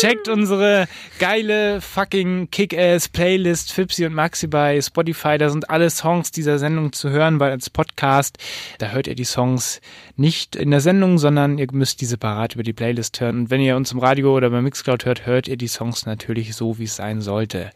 [0.00, 5.36] checkt unsere geile fucking Kick-Ass-Playlist Fipsi und Maxi bei Spotify.
[5.36, 8.38] Da sind alle Songs dieser Sendung zu hören, weil als Podcast,
[8.78, 9.80] da hört ihr die Songs
[10.16, 13.40] nicht in der Sendung, sondern ihr müsst die separat über die Playlist hören.
[13.40, 16.54] Und wenn ihr uns im Radio oder beim Mixcloud hört, hört ihr die Songs natürlich
[16.54, 17.70] so, wie es sein sollte.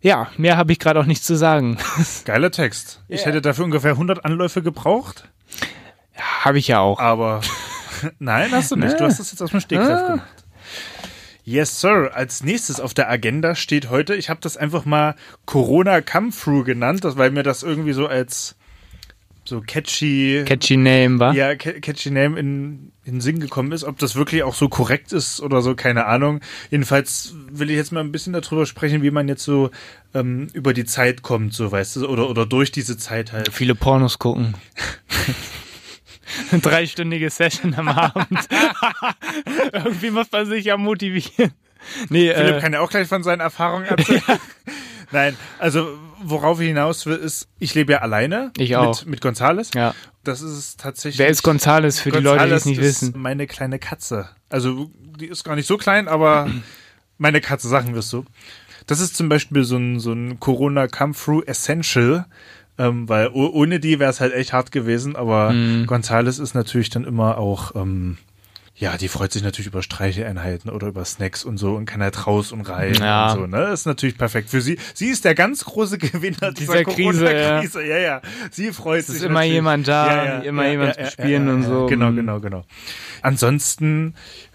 [0.00, 1.76] Ja, mehr habe ich gerade auch nicht zu sagen.
[2.24, 3.02] Geiler Text.
[3.08, 5.28] Ich hätte dafür ungefähr 100 Anläufe gebraucht,
[6.42, 6.98] habe ich ja auch.
[7.00, 7.40] aber
[8.18, 8.98] nein, hast du nicht.
[9.00, 10.06] Du hast das jetzt aus dem Stegreif Ah.
[10.08, 10.44] gemacht.
[11.44, 12.10] Yes, Sir.
[12.14, 15.14] Als nächstes auf der Agenda steht heute, ich habe das einfach mal
[15.46, 18.54] Corona Come Through genannt, weil mir das irgendwie so als
[19.48, 21.32] so catchy, Catchy Name, wa?
[21.32, 23.84] ja, ca- catchy Name in, in den Sinn gekommen ist.
[23.84, 26.40] Ob das wirklich auch so korrekt ist oder so, keine Ahnung.
[26.70, 29.70] Jedenfalls will ich jetzt mal ein bisschen darüber sprechen, wie man jetzt so
[30.14, 33.52] ähm, über die Zeit kommt, so weißt du, oder, oder durch diese Zeit halt.
[33.52, 34.54] Viele Pornos gucken.
[36.52, 38.28] Eine dreistündige Session am Abend.
[39.72, 41.52] Irgendwie muss man sich ja motivieren.
[42.10, 44.22] Nee, Philipp äh, kann ja auch gleich von seinen Erfahrungen erzählen.
[45.10, 45.88] Nein, also
[46.22, 49.00] worauf ich hinaus will, ist, ich lebe ja alleine Ich auch.
[49.02, 49.70] mit, mit Gonzales.
[49.74, 49.94] ja.
[50.24, 51.18] Das ist tatsächlich.
[51.18, 53.14] Wer ist Gonzales für die Leute, die es Gonzales nicht ist wissen?
[53.18, 54.28] Meine kleine Katze.
[54.50, 56.50] Also die ist gar nicht so klein, aber
[57.18, 58.26] meine Katze, sagen wir es so.
[58.86, 62.26] Das ist zum Beispiel so ein, so ein Corona Come Through Essential,
[62.76, 65.86] ähm, weil oh- ohne die wäre es halt echt hart gewesen, aber Mhm.
[65.86, 68.18] Gonzales ist natürlich dann immer auch, ähm,
[68.78, 72.26] ja, die freut sich natürlich über Streicheinheiten oder über Snacks und so und kann halt
[72.26, 73.32] raus und rein Ja.
[73.32, 73.58] und so, ne?
[73.58, 74.78] Das ist natürlich perfekt für sie.
[74.94, 77.84] Sie ist der ganz große Gewinner Dieser Krise, Corona-Krise.
[77.84, 77.98] Ja.
[77.98, 79.16] ja, Sie freut Es sich.
[79.16, 79.52] ist immer natürlich.
[79.54, 81.86] jemand da, immer jemand zum Spielen und so.
[81.86, 82.16] Genau, Mhm.
[82.16, 82.64] genau, genau.
[83.22, 84.14] Ansonsten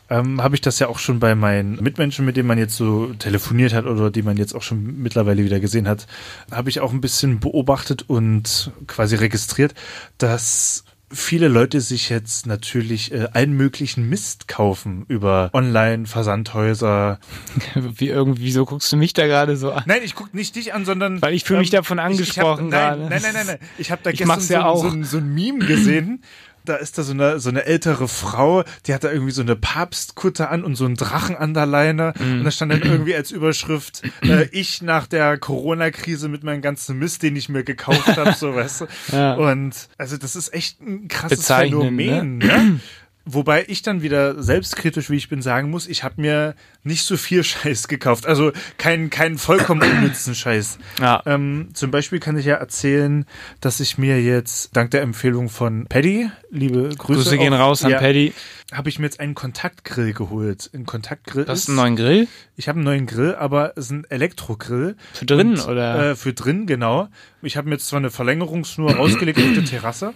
[0.09, 3.13] ähm, habe ich das ja auch schon bei meinen Mitmenschen, mit denen man jetzt so
[3.13, 6.07] telefoniert hat oder die man jetzt auch schon mittlerweile wieder gesehen hat,
[6.51, 9.73] habe ich auch ein bisschen beobachtet und quasi registriert,
[10.17, 10.83] dass
[11.13, 17.19] viele Leute sich jetzt natürlich äh, allen möglichen Mist kaufen über Online-Versandhäuser.
[17.76, 19.84] Wie irgendwie, wieso guckst du mich da gerade so an?
[19.86, 22.47] Nein, ich gucke nicht dich an, sondern Weil ich fühle mich davon ich- ich hab-
[22.60, 23.02] angesprochen nein, gerade.
[23.10, 23.58] Nein, nein, nein, nein.
[23.78, 24.89] Ich habe da Ich gestern mach's ja so.
[24.89, 26.21] So, so ein Meme gesehen.
[26.65, 29.56] Da ist da so eine, so eine ältere Frau, die hat da irgendwie so eine
[29.56, 32.13] Papstkutte an und so einen Drachen an der Leine.
[32.17, 32.39] Mhm.
[32.39, 36.97] Und da stand dann irgendwie als Überschrift, äh, ich nach der Corona-Krise mit meinem ganzen
[36.97, 38.86] Mist, den ich mir gekauft habe, so weißt du.
[39.12, 39.34] Ja.
[39.36, 42.38] Und also das ist echt ein krasses Bezeichnend, Phänomen.
[42.38, 42.80] Ne?
[43.25, 47.15] Wobei ich dann wieder selbstkritisch, wie ich bin, sagen muss, ich habe mir nicht so
[47.15, 48.25] viel Scheiß gekauft.
[48.25, 50.77] Also keinen keinen vollkommen unnützen Scheiß.
[50.99, 51.23] Ja.
[51.25, 53.25] Ähm, zum Beispiel kann ich ja erzählen,
[53.62, 57.86] dass ich mir jetzt dank der Empfehlung von Paddy, liebe Grüße, Grüße gehen auch- raus
[57.86, 58.33] an ja, Paddy.
[58.73, 60.69] habe ich mir jetzt einen Kontaktgrill geholt.
[60.73, 62.27] Ein Kontaktgrill Du hast ist, einen neuen Grill?
[62.57, 64.97] ich habe einen neuen Grill, aber es ist ein Elektrogrill.
[65.13, 66.12] Für drin, Und, oder?
[66.12, 67.07] Äh, für drin, genau.
[67.41, 70.13] Ich habe mir jetzt zwar eine Verlängerungsschnur rausgelegt auf der Terrasse,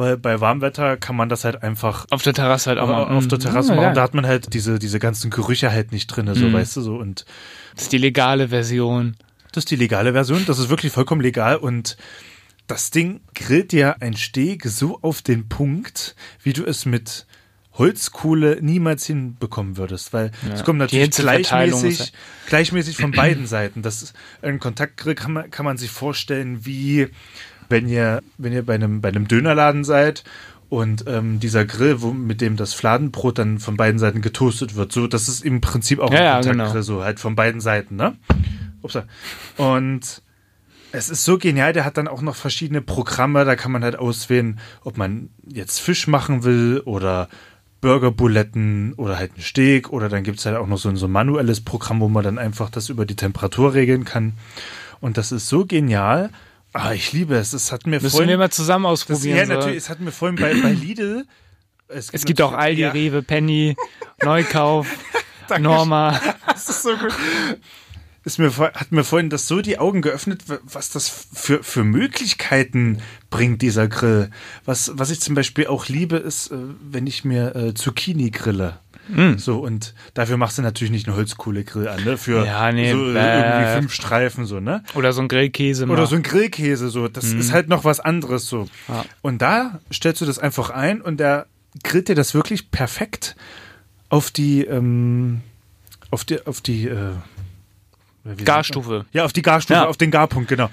[0.00, 3.04] weil bei Warmwetter kann man das halt einfach Auf der Terrasse halt auch mal.
[3.16, 3.84] auf der Terrasse Ah, machen.
[3.86, 3.94] geil.
[3.94, 6.52] Da hat man halt diese, diese ganzen Gerüche halt nicht drin, so Mhm.
[6.54, 6.96] weißt du so.
[6.96, 7.24] Und
[7.74, 9.14] Das ist die legale Version.
[9.52, 10.44] das ist die legale Version.
[10.46, 11.96] Das ist wirklich vollkommen legal und
[12.66, 17.26] das Ding grillt dir ein Steak so auf den Punkt, wie du es mit
[17.74, 22.12] Holzkohle niemals hinbekommen würdest, weil es kommt natürlich gleichmäßig,
[22.46, 23.82] gleichmäßig von beiden Seiten.
[23.82, 27.08] Das ist, ein Kontaktgrill kann man, kann man sich vorstellen, wie
[27.70, 30.24] wenn ihr, wenn ihr bei einem, bei einem Dönerladen seid
[30.68, 34.92] und ähm, dieser Grill, wo, mit dem das Fladenbrot dann von beiden Seiten getoastet wird,
[34.92, 36.82] so, das ist im Prinzip auch Ja, ein ja, Kontaktgrill, genau.
[36.82, 38.16] so halt von beiden Seiten, ne?
[38.82, 39.04] Upsa.
[39.56, 40.22] Und
[40.92, 43.96] es ist so genial, der hat dann auch noch verschiedene Programme, da kann man halt
[43.96, 47.28] auswählen, ob man jetzt Fisch machen will oder
[47.80, 51.12] Burgerbuletten oder halt ein Steak oder dann gibt's halt auch noch so ein, so ein
[51.12, 54.34] manuelles Programm, wo man dann einfach das über die Temperatur regeln kann.
[55.00, 56.30] Und das ist so genial.
[56.72, 57.52] Ah, ich liebe es.
[57.52, 59.36] Es hat mir Müssen vorhin, wir mal zusammen das, ausprobieren.
[59.36, 59.52] ja, so.
[59.54, 61.26] natürlich, es hat mir vorhin bei, bei Lidl.
[61.88, 63.76] Es gibt auch Aldi, ja, Rewe, Penny,
[64.22, 64.86] Neukauf.
[65.58, 66.20] Norma.
[66.46, 67.12] Das ist so gut.
[68.22, 73.00] Ist mir, hat mir vorhin das so die Augen geöffnet, was das für, für Möglichkeiten
[73.30, 74.30] bringt, dieser Grill.
[74.64, 78.78] Was, was ich zum Beispiel auch liebe, ist, äh, wenn ich mir äh, Zucchini grille.
[79.14, 79.38] Mm.
[79.38, 82.16] So, und dafür machst du natürlich nicht einen Holzkohlegrill an, ne?
[82.16, 84.82] Für Ja, nee, so, äh, irgendwie fünf Streifen, so, ne?
[84.94, 85.84] Oder so ein Grillkäse.
[85.84, 86.06] Oder mal.
[86.06, 87.08] so ein Grillkäse, so.
[87.08, 88.68] Das ist halt noch was anderes, so.
[88.88, 89.04] Ja.
[89.22, 91.46] Und da stellst du das einfach ein und der
[91.82, 93.36] grillt dir das wirklich perfekt
[94.08, 95.40] auf die, ähm,
[96.10, 97.12] auf die, auf die, äh?
[98.44, 99.06] Garstufe.
[99.12, 99.86] Ja, auf die Garstufe, Ja.
[99.86, 100.68] auf den Garpunkt, genau.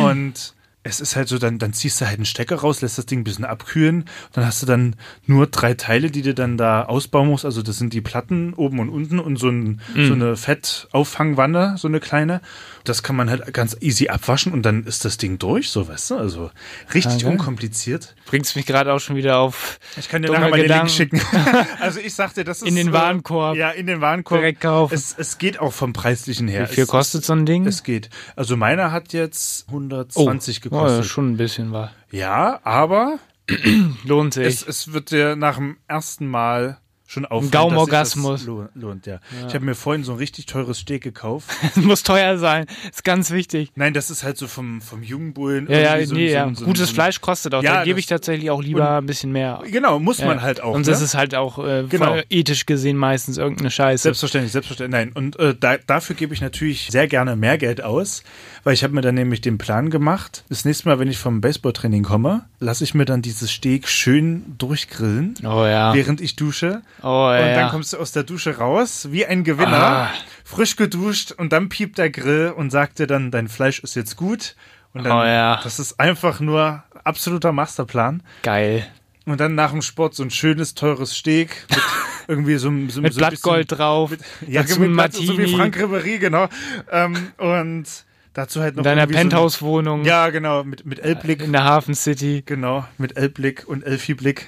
[0.00, 0.54] Und
[0.86, 3.20] es ist halt so, dann, dann ziehst du halt einen Stecker raus, lässt das Ding
[3.20, 4.04] ein bisschen abkühlen.
[4.32, 4.94] Dann hast du dann
[5.26, 7.44] nur drei Teile, die du dann da ausbauen musst.
[7.44, 11.88] Also das sind die Platten oben und unten und so, ein, so eine Fettauffangwanne, so
[11.88, 12.40] eine kleine.
[12.84, 16.12] Das kann man halt ganz easy abwaschen und dann ist das Ding durch, so weißt
[16.12, 16.16] du.
[16.18, 16.50] Also
[16.94, 17.32] richtig geil.
[17.32, 18.14] unkompliziert.
[18.26, 20.88] Bringst mich gerade auch schon wieder auf Ich kann dir nachher mal den Link Gedanken.
[20.88, 21.20] schicken.
[21.80, 23.56] also ich sagte, das ist In den äh, Warenkorb.
[23.56, 24.40] Ja, in den Warenkorb.
[24.40, 24.94] Direkt kaufen.
[24.94, 26.70] Es, es geht auch vom preislichen her.
[26.70, 27.66] Wie viel es, kostet so ein Ding?
[27.66, 28.08] Es geht.
[28.36, 30.75] Also meiner hat jetzt 120 oh, gekostet.
[30.76, 31.92] Ja, schon ein bisschen war.
[32.10, 33.18] Ja, aber
[34.04, 34.46] Lohnt sich.
[34.46, 38.44] es, es wird dir nach dem ersten Mal schon auffallen, Gaumorgasmus.
[38.46, 39.06] lohnt.
[39.06, 39.20] Ja.
[39.46, 41.48] Ich habe mir vorhin so ein richtig teures Steak gekauft.
[41.76, 42.66] Es muss teuer sein.
[42.90, 43.70] Ist ganz wichtig.
[43.76, 45.68] Nein, das ist halt so vom, vom Jungbullen.
[45.70, 46.50] Ja, ja, so, nee, so, ja.
[46.54, 47.62] so, Gutes Fleisch kostet auch.
[47.62, 49.62] Ja, da gebe ich tatsächlich auch lieber ein bisschen mehr.
[49.70, 50.42] Genau, muss man Ja.
[50.42, 50.74] halt auch.
[50.74, 50.92] Und ne?
[50.92, 52.16] das ist halt auch äh, Genau.
[52.30, 54.02] ethisch gesehen meistens irgendeine Scheiße.
[54.04, 55.00] Selbstverständlich, selbstverständlich.
[55.06, 58.22] Nein, und äh, da, dafür gebe ich natürlich sehr gerne mehr Geld aus,
[58.64, 61.40] weil ich habe mir dann nämlich den Plan gemacht, das nächste Mal, wenn ich vom
[61.40, 65.94] Baseballtraining komme, lasse ich mir dann dieses Steak schön durchgrillen, oh ja.
[65.94, 66.82] während ich dusche.
[67.02, 67.68] Oh Und dann ja.
[67.68, 70.10] kommst du aus der Dusche raus, wie ein Gewinner, Ah.
[70.44, 74.16] frisch geduscht und dann piept der Grill und sagt dir dann, dein Fleisch ist jetzt
[74.16, 74.54] gut.
[74.94, 75.60] Und dann, Oh ja.
[75.62, 78.22] das ist einfach nur absoluter Masterplan.
[78.42, 78.86] Geil.
[79.26, 81.78] Und dann nach dem Sport so ein schönes, teures Steak mit
[82.28, 84.10] irgendwie so, einem- so, Mit so Blattgold bisschen- drauf.
[84.48, 85.56] ja, dazu mit Blatt, so wie Martini.
[85.56, 86.48] Frank Ribéry, genau.
[86.90, 87.84] Ähm, und
[88.32, 91.42] dazu halt noch In deiner irgendwie so Penthouse-Wohnung ja, genau, mit, mit Elbblick.
[91.42, 92.42] in der Hafen City.
[92.46, 94.46] Genau, mit Elbblick und Elfi-Blick.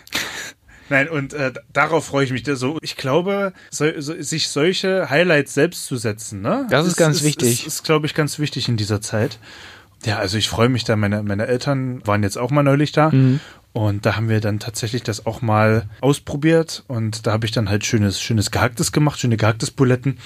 [0.88, 2.44] Nein, und äh, darauf freue ich mich.
[2.46, 6.66] So, ich glaube, so, so, sich solche Highlights selbst zu setzen, ne?
[6.70, 7.66] Das ist ganz wichtig.
[7.66, 9.38] Ist, ist glaube ich, ganz wichtig in dieser Zeit.
[10.04, 10.96] Ja, also ich freue mich da.
[10.96, 13.10] Meine, meine Eltern waren jetzt auch mal neulich da.
[13.10, 13.40] Mhm.
[13.72, 16.84] Und da haben wir dann tatsächlich das auch mal ausprobiert.
[16.88, 20.18] Und da habe ich dann halt schönes, schönes Gehacktes gemacht, schöne Gehacktes-Buletten.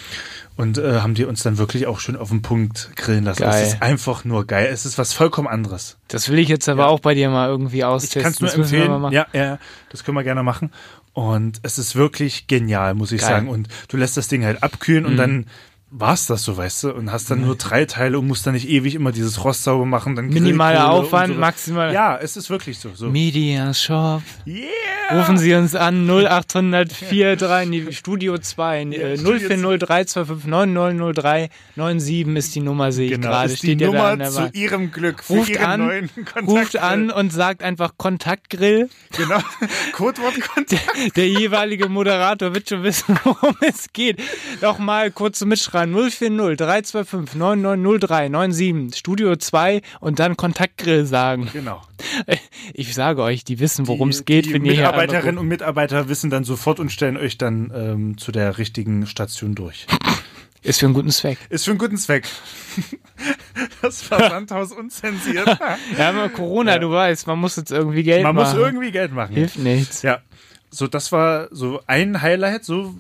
[0.57, 3.43] Und äh, haben die uns dann wirklich auch schön auf den Punkt grillen lassen.
[3.43, 3.63] Geil.
[3.63, 4.69] Es ist einfach nur geil.
[4.71, 5.97] Es ist was vollkommen anderes.
[6.09, 8.23] Das will ich jetzt aber auch bei dir mal irgendwie Ich austesten.
[8.23, 9.03] kann es nur Das müssen wir mal empfehlen.
[9.03, 9.15] machen.
[9.15, 9.59] Ja, ja,
[9.91, 10.71] das können wir gerne machen.
[11.15, 13.31] Und es ist wirklich genial, muss ich Geil.
[13.31, 13.35] Mhm.
[13.35, 13.49] sagen.
[13.49, 15.47] Und du lässt das Ding halt abkühlen und dann
[15.93, 18.69] war's das so, weißt du, und hast dann nur drei Teile und musst dann nicht
[18.69, 20.17] ewig immer dieses Rost sauber machen.
[20.17, 21.93] Dann Minimaler Aufwand, maximal.
[21.93, 22.91] Ja, es ist wirklich so.
[22.95, 23.11] so.
[23.11, 24.23] Media Shop.
[24.47, 24.65] Yeah!
[25.13, 33.07] Rufen Sie uns an 0843 nee, Studio 2 äh, Studio 040325900397 ist die Nummer sehe
[33.07, 35.51] ich Genau, gerade ist die steht ja da Nummer der zu ihrem Glück, für Ruft
[35.51, 36.09] ihren an, neuen.
[36.47, 38.89] Ruft an und sagt einfach Kontaktgrill.
[39.17, 39.41] Genau,
[39.93, 41.17] Codewort Kontakt.
[41.17, 44.21] Der jeweilige Moderator wird schon wissen, worum es geht.
[44.61, 51.49] Nochmal kurz zum Mitschreiben 040 325 990397 Studio 2 und dann Kontaktgrill sagen.
[51.53, 51.83] Genau.
[52.75, 56.43] Ich sage euch, die wissen, worum es geht, Die wenn Mitarbeiterinnen und Mitarbeiter wissen dann
[56.43, 59.87] sofort und stellen euch dann ähm, zu der richtigen Station durch.
[60.63, 61.39] Ist für einen guten Zweck.
[61.49, 62.27] Ist für einen guten Zweck.
[63.83, 65.47] Das Versandhaus unzensiert.
[65.97, 68.61] Ja, Corona, du weißt, man muss jetzt irgendwie Geld Man muss machen.
[68.61, 69.35] irgendwie Geld machen.
[69.35, 70.03] Hilft nichts.
[70.03, 70.21] Ja,
[70.71, 72.95] so das war so ein Highlight, so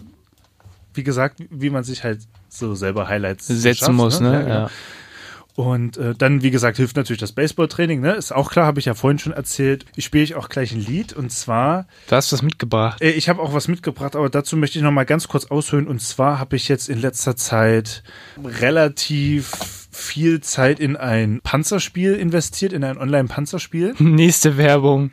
[0.95, 2.21] wie gesagt, wie man sich halt
[2.59, 4.33] so selber Highlights Setzen schafft, muss, ne?
[4.33, 4.55] Ja, genau.
[4.55, 4.71] Ja.
[5.55, 8.12] Und äh, dann, wie gesagt, hilft natürlich das Baseballtraining, ne?
[8.12, 9.85] Ist auch klar, habe ich ja vorhin schon erzählt.
[9.97, 13.03] Ich spiele ich auch gleich ein Lied und zwar, Du hast was mitgebracht.
[13.03, 15.87] äh, ich habe auch was mitgebracht, aber dazu möchte ich noch mal ganz kurz ausholen.
[15.88, 18.03] Und zwar habe ich jetzt in letzter Zeit
[18.43, 19.53] relativ
[19.91, 23.95] viel Zeit in ein Panzerspiel investiert, in ein Online-Panzerspiel.
[23.99, 25.11] Nächste Werbung.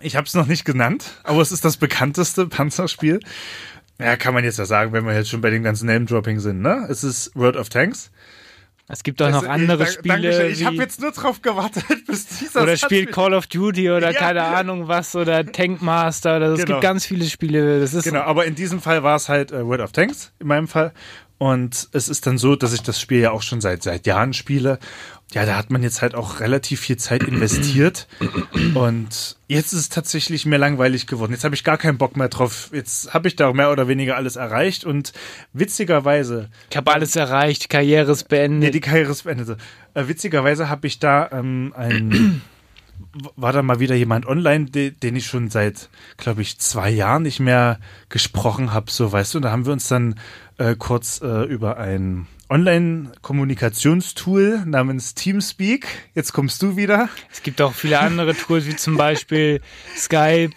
[0.00, 3.20] Ich habe es noch nicht genannt, aber es ist das bekannteste Panzerspiel.
[4.04, 6.60] Ja, kann man jetzt ja sagen, wenn wir jetzt schon bei dem ganzen Name-Dropping sind,
[6.60, 6.86] ne?
[6.90, 8.10] Es ist World of Tanks.
[8.88, 10.14] Es gibt auch noch Also, andere ich, Spiele.
[10.30, 10.52] Dankeschön.
[10.52, 13.90] Ich habe jetzt nur drauf gewartet, bis dieser oder Satz spielt mit- Call of Duty
[13.90, 14.18] oder Ja.
[14.18, 16.66] keine Ahnung was oder Tankmaster oder es Genau.
[16.74, 17.80] gibt ganz viele Spiele.
[17.80, 20.48] Das ist Genau, aber in diesem Fall war es halt äh, World of Tanks, in
[20.48, 20.92] meinem Fall.
[21.42, 24.32] Und es ist dann so, dass ich das Spiel ja auch schon seit, seit Jahren
[24.32, 24.78] spiele.
[25.32, 28.06] Ja, da hat man jetzt halt auch relativ viel Zeit investiert.
[28.74, 31.32] Und jetzt ist es tatsächlich mir langweilig geworden.
[31.32, 32.70] Jetzt habe ich gar keinen Bock mehr drauf.
[32.72, 34.84] Jetzt habe ich da mehr oder weniger alles erreicht.
[34.84, 35.14] Und
[35.52, 38.74] witzigerweise, ich habe alles erreicht, Karriere ist nee, beendet.
[38.74, 39.58] die Karriere ist beendet.
[39.94, 42.40] Äh, witzigerweise habe ich da ähm, ein
[43.36, 47.22] war da mal wieder jemand online, de, den ich schon seit, glaube ich, zwei Jahren
[47.22, 47.78] nicht mehr
[48.08, 49.38] gesprochen habe, so weißt du.
[49.38, 50.14] Und da haben wir uns dann
[50.58, 55.86] äh, kurz äh, über ein Online-Kommunikationstool namens Teamspeak.
[56.14, 57.08] Jetzt kommst du wieder.
[57.32, 59.62] Es gibt auch viele andere Tools, wie zum Beispiel
[59.96, 60.50] Skype.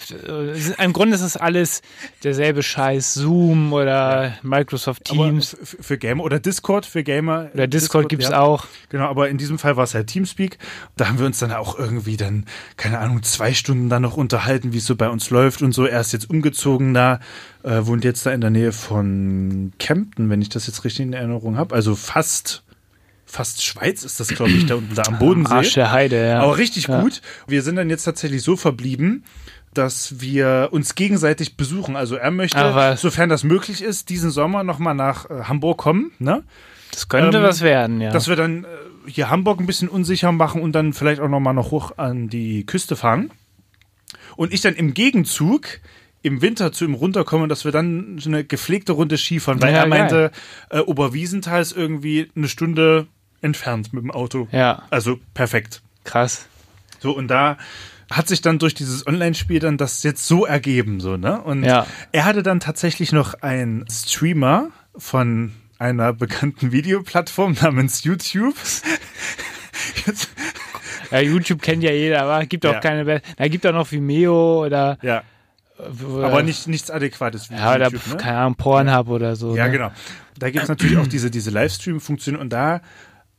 [0.78, 1.82] Im Grunde ist es alles
[2.22, 3.14] derselbe Scheiß.
[3.14, 5.56] Zoom oder Microsoft Teams.
[5.56, 7.50] Aber für Gamer oder Discord für Gamer.
[7.54, 8.42] oder Discord gibt's ja.
[8.42, 8.66] auch.
[8.90, 10.58] Genau, aber in diesem Fall war es halt Teamspeak.
[10.98, 12.44] Da haben wir uns dann auch irgendwie dann,
[12.76, 15.86] keine Ahnung, zwei Stunden dann noch unterhalten, wie es so bei uns läuft und so.
[15.86, 17.22] Er ist jetzt umgezogen da,
[17.66, 21.14] äh, wohnt jetzt da in der Nähe von Kempten, wenn ich das jetzt richtig in
[21.14, 21.74] Erinnerung habe.
[21.74, 22.64] Also fast,
[23.26, 25.54] fast Schweiz ist das, glaube ich, da unten da am Bodensee.
[25.54, 26.40] Arsch der Heide, ja.
[26.42, 27.02] Aber richtig Ja.
[27.02, 27.22] gut.
[27.48, 29.24] Wir sind dann jetzt tatsächlich so verblieben,
[29.74, 31.96] dass wir uns gegenseitig besuchen.
[31.96, 33.02] Also er möchte, Ach was.
[33.02, 36.12] sofern das möglich ist, diesen Sommer nochmal nach äh, Hamburg kommen.
[36.20, 36.44] Ne?
[36.92, 38.12] Das könnte ähm, was werden, ja.
[38.12, 38.68] Dass wir dann äh,
[39.08, 42.66] hier Hamburg ein bisschen unsicher machen und dann vielleicht auch nochmal noch hoch an die
[42.66, 43.32] Küste fahren.
[44.38, 45.80] Und ich dann im Gegenzug
[46.26, 49.90] im Winter zu ihm runterkomme, dass wir dann eine gepflegte Runde Skifahren, weil Ja, er
[49.90, 50.00] geil.
[50.00, 50.32] meinte,
[50.70, 53.08] äh, Oberwiesenthal ist irgendwie eine Stunde
[53.42, 54.48] entfernt mit dem Auto.
[54.52, 55.82] ja, Also perfekt.
[56.04, 56.48] krass.
[57.00, 57.58] So, und da
[58.12, 61.42] hat sich dann durch dieses Online-Spiel dann das jetzt so ergeben, so, ne?
[61.42, 61.86] Und Ja.
[62.12, 68.56] er hatte dann tatsächlich noch einen Streamer von einer bekannten Videoplattform namens YouTube.
[70.08, 70.30] Jetzt,
[71.12, 72.80] Ja, YouTube kennt ja jeder, aber gibt auch Ja.
[72.80, 73.06] keine.
[73.06, 74.98] Be Da gibt auch noch Vimeo oder.
[75.02, 75.24] ja, oder
[75.78, 78.18] aber nicht, nichts Adäquates wie Ja, oder YouTube, ne?
[78.18, 79.56] keine Ahnung, Pornhub oder so.
[79.56, 79.72] Ja, ne?
[79.72, 79.92] genau.
[80.38, 82.82] Da gibt es natürlich auch diese, diese Livestream-Funktion und da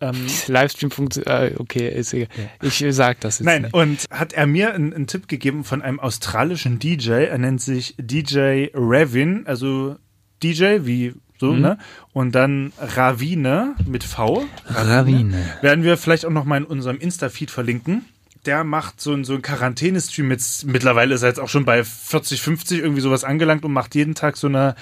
[0.01, 1.53] ähm, Livestream funktioniert.
[1.53, 2.29] Äh, okay, ist egal.
[2.63, 3.75] Ich äh, sag das jetzt Nein, nicht.
[3.75, 7.11] und hat er mir einen, einen Tipp gegeben von einem australischen DJ.
[7.25, 9.97] Er nennt sich DJ Ravin, also
[10.43, 11.61] DJ wie so, Mhm.
[11.61, 11.79] ne?
[12.13, 14.45] Und dann Ravine mit V.
[14.67, 15.37] Ravine.
[15.61, 18.05] Werden wir vielleicht auch noch mal in unserem Insta-Feed verlinken.
[18.47, 20.31] Der macht so, ein- so einen Quarantänestream.
[20.31, 23.95] Jetzt, mittlerweile ist er jetzt auch schon bei 40, 50 irgendwie sowas angelangt und macht
[23.95, 24.75] jeden Tag so eine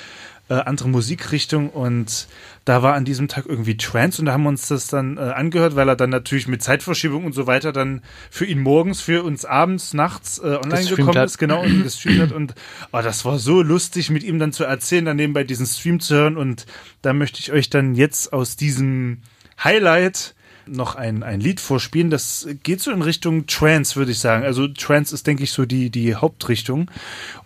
[0.50, 1.70] äh, andere Musikrichtung.
[1.70, 2.26] Und
[2.66, 5.20] da war an diesem Tag irgendwie Trance und da haben wir uns das dann äh,
[5.20, 9.22] angehört, weil er dann natürlich mit Zeitverschiebung und so weiter dann für ihn morgens, für
[9.24, 11.26] uns abends, nachts äh, online gekommen hat.
[11.30, 12.32] ist, genau, und gestreamt hat.
[12.32, 12.54] Und
[12.92, 16.14] oh, das war so lustig, mit ihm dann zu erzählen, dann nebenbei diesen Stream zu
[16.14, 16.36] hören.
[16.36, 16.66] Und
[17.00, 19.22] da möchte ich euch dann jetzt aus diesem
[19.62, 20.33] Highlight
[20.66, 22.10] noch ein, ein Lied vorspielen.
[22.10, 24.44] Das geht so in Richtung Trance, würde ich sagen.
[24.44, 26.90] Also Trance ist, denke ich, so die, die Hauptrichtung.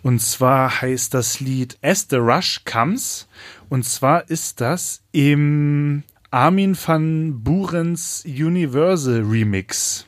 [0.03, 3.27] Und zwar heißt das Lied As the Rush Comes.
[3.69, 10.05] Und zwar ist das im Armin van Burens Universal Remix.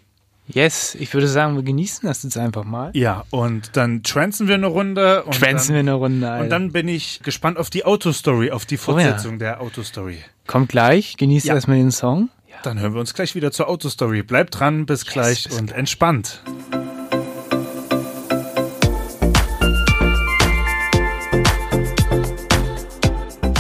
[0.48, 2.92] Yes, ich würde sagen, wir genießen das jetzt einfach mal.
[2.94, 5.24] Ja, und dann trancen wir eine Runde.
[5.24, 6.30] Und Schwänzen wir dann, eine Runde.
[6.30, 6.44] Alter.
[6.44, 8.84] Und dann bin ich gespannt auf die Autostory, auf die Oh ja.
[8.84, 10.18] Fortsetzung der Autostory.
[10.48, 11.54] Kommt gleich, genießt Ja.
[11.56, 12.30] erstmal den Song.
[12.64, 14.22] Dann hören wir uns gleich wieder zur Autostory.
[14.22, 16.44] Bleibt dran, bis gleich bis und entspannt.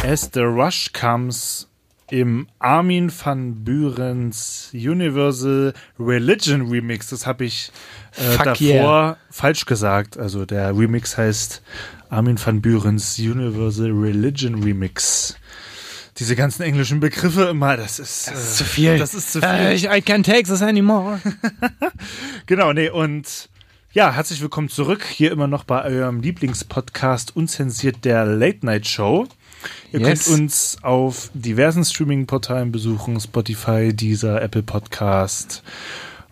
[0.03, 1.67] As the Rush Comes
[2.11, 7.09] im Armin van Burens Universal Religion Remix.
[7.09, 7.71] Das habe ich
[8.17, 9.17] äh, davor yeah.
[9.31, 10.17] falsch gesagt.
[10.17, 11.63] Also der Remix heißt
[12.09, 15.37] Armin van Burens Universal Religion Remix.
[16.17, 18.97] Diese ganzen englischen Begriffe immer, das ist, Das ist äh, zu viel.
[18.97, 19.49] Das ist zu viel.
[19.49, 21.19] Äh, ich, I can't take this anymore.
[22.47, 23.49] Genau, nee, und
[23.93, 25.03] ja, herzlich willkommen zurück.
[25.05, 29.27] Hier immer noch bei eurem Lieblingspodcast Unzensiert der Late Night Show.
[29.93, 30.25] Ihr Yes.
[30.25, 35.63] könnt uns auf diversen Streaming-Portalen besuchen, Spotify, Deezer, Apple Podcast.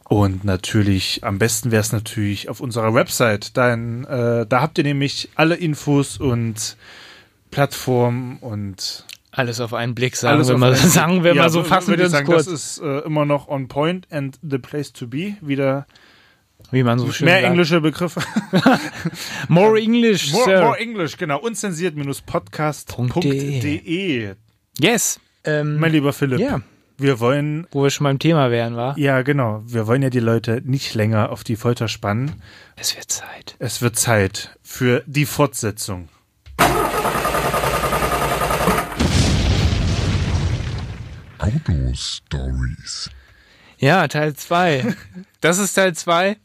[0.05, 3.55] Und natürlich, am besten wäre es natürlich auf unserer Website.
[3.55, 6.75] Denn, äh, da habt ihr nämlich alle Infos und
[7.51, 11.63] Plattformen und Alles auf einen Blick, sagen alles wir mal, sagen wir Ja, mal so,
[11.63, 15.05] fassen wir sagen, kurz, Das ist äh, immer noch on point and the place to
[15.07, 15.35] be.
[15.41, 15.85] Wieder
[16.71, 17.51] wie man so schön mehr sagt.
[17.51, 18.21] englische Begriffe.
[19.47, 20.61] More English, More, sir.
[20.63, 21.39] more English, genau.
[21.39, 24.35] Unzensiert-podcast.de.
[24.79, 25.19] yes.
[25.45, 26.59] Ähm, Mein lieber Philipp, ja,
[26.97, 28.97] wir wollen, wo wir schon beim Thema wären, war.
[28.97, 32.41] ja genau, wir wollen ja die Leute nicht länger auf die Folter spannen.
[32.75, 33.55] Es wird Zeit.
[33.59, 36.09] Es wird Zeit für die Fortsetzung.
[41.39, 43.09] Auto-Stories.
[43.77, 44.95] Ja, Teil 2.
[45.41, 46.33] Das ist Teil 2.
[46.33, 46.39] Bin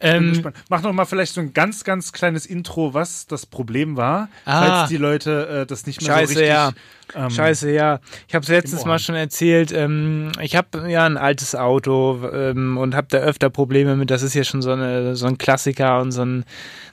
[0.00, 0.56] Ähm, gespannt.
[0.68, 4.64] Mach noch mal vielleicht so ein ganz, ganz kleines Intro, was das Problem war, Ah.
[4.78, 6.70] falls die Leute äh, das nicht mehr Scheiße, so richtig ja.
[7.14, 8.00] Ähm, Scheiße, ja.
[8.28, 8.84] Ich habe es letztes.
[8.84, 9.72] Mal schon erzählt.
[9.72, 14.10] Ähm, ich habe ja ein altes Auto ähm, und habe da öfter Probleme mit.
[14.10, 16.44] Das ist ja schon so, eine, so ein Klassiker und so, ein,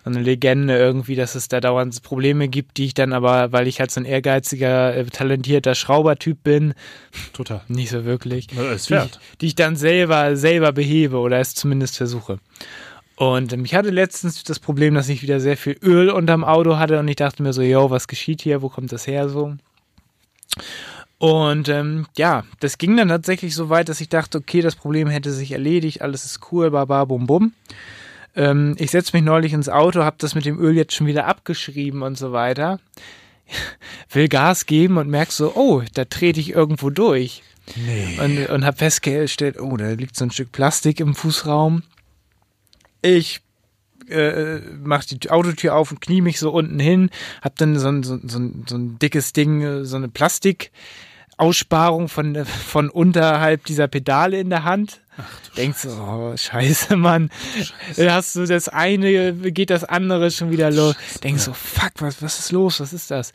[0.03, 3.67] so eine Legende irgendwie, dass es da dauernd Probleme gibt, die ich dann aber, weil
[3.67, 6.73] ich halt so ein ehrgeiziger, äh, talentierter Schraubertyp bin,
[7.33, 7.61] Total.
[7.67, 8.87] nicht so wirklich, die, ich,
[9.41, 12.39] die ich dann selber, selber behebe oder es zumindest versuche.
[13.15, 16.77] Und ähm, ich hatte letztens das Problem, dass ich wieder sehr viel Öl unterm Auto
[16.77, 18.61] hatte und ich dachte mir so, yo, was geschieht hier?
[18.61, 19.55] Wo kommt das her so?
[21.19, 25.07] Und ähm, ja, das ging dann tatsächlich so weit, dass ich dachte, okay, das Problem
[25.07, 27.53] hätte sich erledigt, alles ist cool, baba, bum, bum.
[28.35, 31.25] Ähm, ich setze mich neulich ins Auto, habe das mit dem Öl jetzt schon wieder
[31.25, 32.79] abgeschrieben und so weiter.
[34.11, 37.41] Will Gas geben und merk so, oh, da trete ich irgendwo durch.
[37.75, 38.19] Nee.
[38.23, 41.83] Und, und habe festgestellt, oh, da liegt so ein Stück Plastik im Fußraum.
[43.01, 43.41] Ich
[44.09, 48.01] äh, mach die Autotür auf und knie mich so unten hin, hab dann so ein,
[48.03, 53.65] so, so, ein, so ein dickes Ding, äh, so eine Plastikaussparung von, äh, von unterhalb
[53.65, 55.01] dieser Pedale in der Hand.
[55.55, 57.29] Denkst du, oh, scheiße, Mann.
[57.95, 60.95] Dann hast du das eine, geht das andere schon wieder los.
[61.23, 62.79] Denkst so, fuck, was, was ist los?
[62.79, 63.33] Was ist das?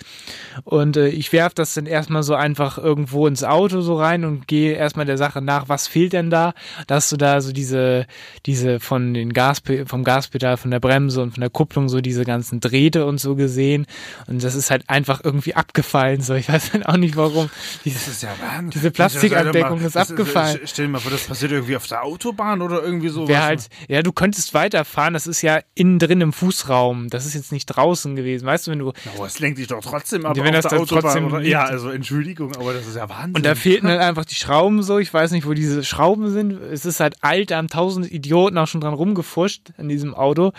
[0.65, 4.47] Und äh, ich werf das dann erstmal so einfach irgendwo ins Auto so rein und
[4.47, 6.55] gehe erstmal der Sache nach, was fehlt denn da?
[6.87, 8.07] Da hast du da so diese,
[8.47, 12.25] diese von den Gas, vom Gaspedal, von der Bremse und von der Kupplung so diese
[12.25, 13.87] ganzen Drähte und so gesehen.
[14.29, 16.21] Und das ist halt einfach irgendwie abgefallen.
[16.21, 17.51] So, ich weiß halt auch nicht warum.
[17.85, 18.71] Dieses, Das ist ja Wahnsinn.
[18.71, 20.61] Diese Plastikabdeckung ist Das abgefallen.
[20.65, 23.29] Stell dir mal vor, das passiert irgendwie auf der Autobahn oder irgendwie so.
[23.29, 27.09] Wäre halt, ja, du könntest weiterfahren, das ist ja innen drin im Fußraum.
[27.09, 28.47] Das ist jetzt nicht draußen gewesen.
[28.47, 28.93] Weißt du, wenn du.
[29.17, 31.03] Aber es lenkt dich doch trotzdem ab Ja, wenn auf das der Autobahn.
[31.03, 31.41] trotzdem oder?
[31.43, 33.35] Ja, also Entschuldigung, aber das ist ja Wahnsinn.
[33.37, 34.99] Und da fehlten dann einfach die Schrauben so.
[34.99, 36.53] Ich weiß nicht, wo diese Schrauben sind.
[36.53, 40.53] Es ist halt alt, da haben tausend Idioten auch schon dran rumgefuscht an diesem Auto.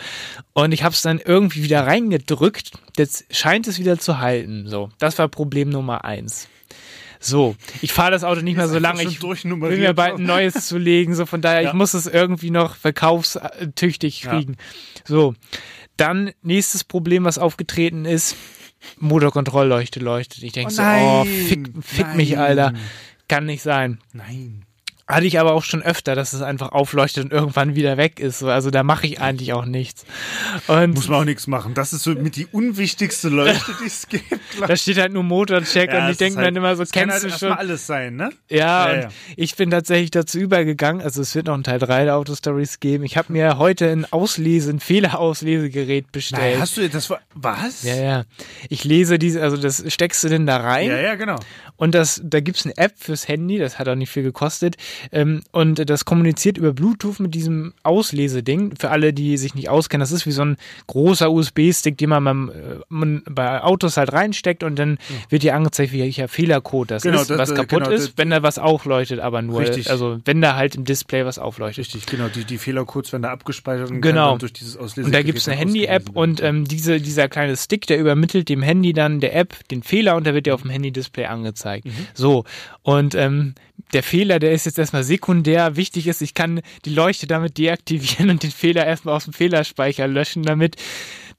[0.54, 2.72] Und ich habe es dann irgendwie wieder reingedrückt.
[2.98, 4.66] Jetzt scheint es wieder zu halten.
[4.68, 6.48] So, das war Problem Nummer eins.
[7.26, 9.02] So, ich fahre das Auto nicht mehr so lange.
[9.04, 11.16] Ich will mir bald ein neues zulegen.
[11.16, 11.70] So von daher, Ja.
[11.70, 14.32] ich muss es irgendwie noch verkaufstüchtig Ja.
[14.32, 14.58] kriegen.
[15.06, 15.34] So,
[15.98, 18.36] dann nächstes Problem, was aufgetreten ist.
[19.00, 20.44] Motorkontrollleuchte leuchtet.
[20.44, 22.38] Ich denke Oh so, oh, fick, fick mich.
[22.38, 22.74] Alter.
[23.30, 24.00] Kann nicht sein.
[24.12, 24.66] Nein.
[25.06, 28.40] Hatte ich aber auch schon öfter, dass es einfach aufleuchtet und irgendwann wieder weg ist.
[28.40, 30.06] So, Also da mache ich eigentlich auch nichts.
[30.68, 31.74] Und Muss man auch nichts machen.
[31.74, 34.24] Das ist so mit die unwichtigste Leuchte, die es gibt.
[34.66, 36.84] da steht halt nur Motorcheck Ja, und ich es denke mir dann halt- immer so,
[36.84, 37.52] es kann kennst halt du schon?
[37.52, 38.30] alles sein, ne?
[38.50, 39.10] Ja, Ja, und ja.
[39.36, 43.04] ich bin tatsächlich dazu übergegangen, also es wird noch einen Teil 3 der Autostories geben.
[43.04, 46.42] Ich habe mir heute ein Auslese, ein Fehlerauslesegerät bestellt.
[46.54, 47.84] Nein, hast du das war was?
[47.84, 48.24] ja, ja.
[48.70, 51.38] Ich lese diese, also das steckst du denn da rein ja, ja, genau.
[51.76, 54.78] und das, da gibt's eine App fürs Handy, das hat auch nicht viel gekostet.
[55.12, 58.76] Ähm, und das kommuniziert über Bluetooth mit diesem Ausleseding.
[58.78, 62.24] Für alle, die sich nicht auskennen, das ist wie so ein großer USB-Stick, den man
[62.24, 62.54] beim, äh,
[62.90, 64.98] man bei Autos halt reinsteckt und dann
[65.30, 68.14] wird dir angezeigt, welcher Fehlercode das Genau, ist, das- was äh, kaputt genau, ist, das-
[68.18, 69.60] wenn da was aufleuchtet, aber nur.
[69.62, 69.90] Richtig.
[69.90, 71.86] Also wenn da halt im Display was aufleuchtet.
[71.86, 72.28] Richtig, genau.
[72.28, 74.38] Die, die Fehlercodes werden da abgespeichert und Genau.
[74.38, 75.06] durch dieses Auslesen.
[75.06, 78.94] Und da gibt's eine Handy-App und ähm, diese, dieser kleine Stick, der übermittelt dem Handy
[78.94, 81.88] dann der App den Fehler und der wird dir auf dem Handy-Display angezeigt.
[82.14, 82.44] So,
[82.82, 83.56] und ähm,
[83.94, 85.76] der Fehler, der ist jetzt erstmal sekundär.
[85.76, 90.08] Wichtig ist, ich kann die Leuchte damit deaktivieren und den Fehler erstmal aus dem Fehlerspeicher
[90.08, 90.78] löschen, damit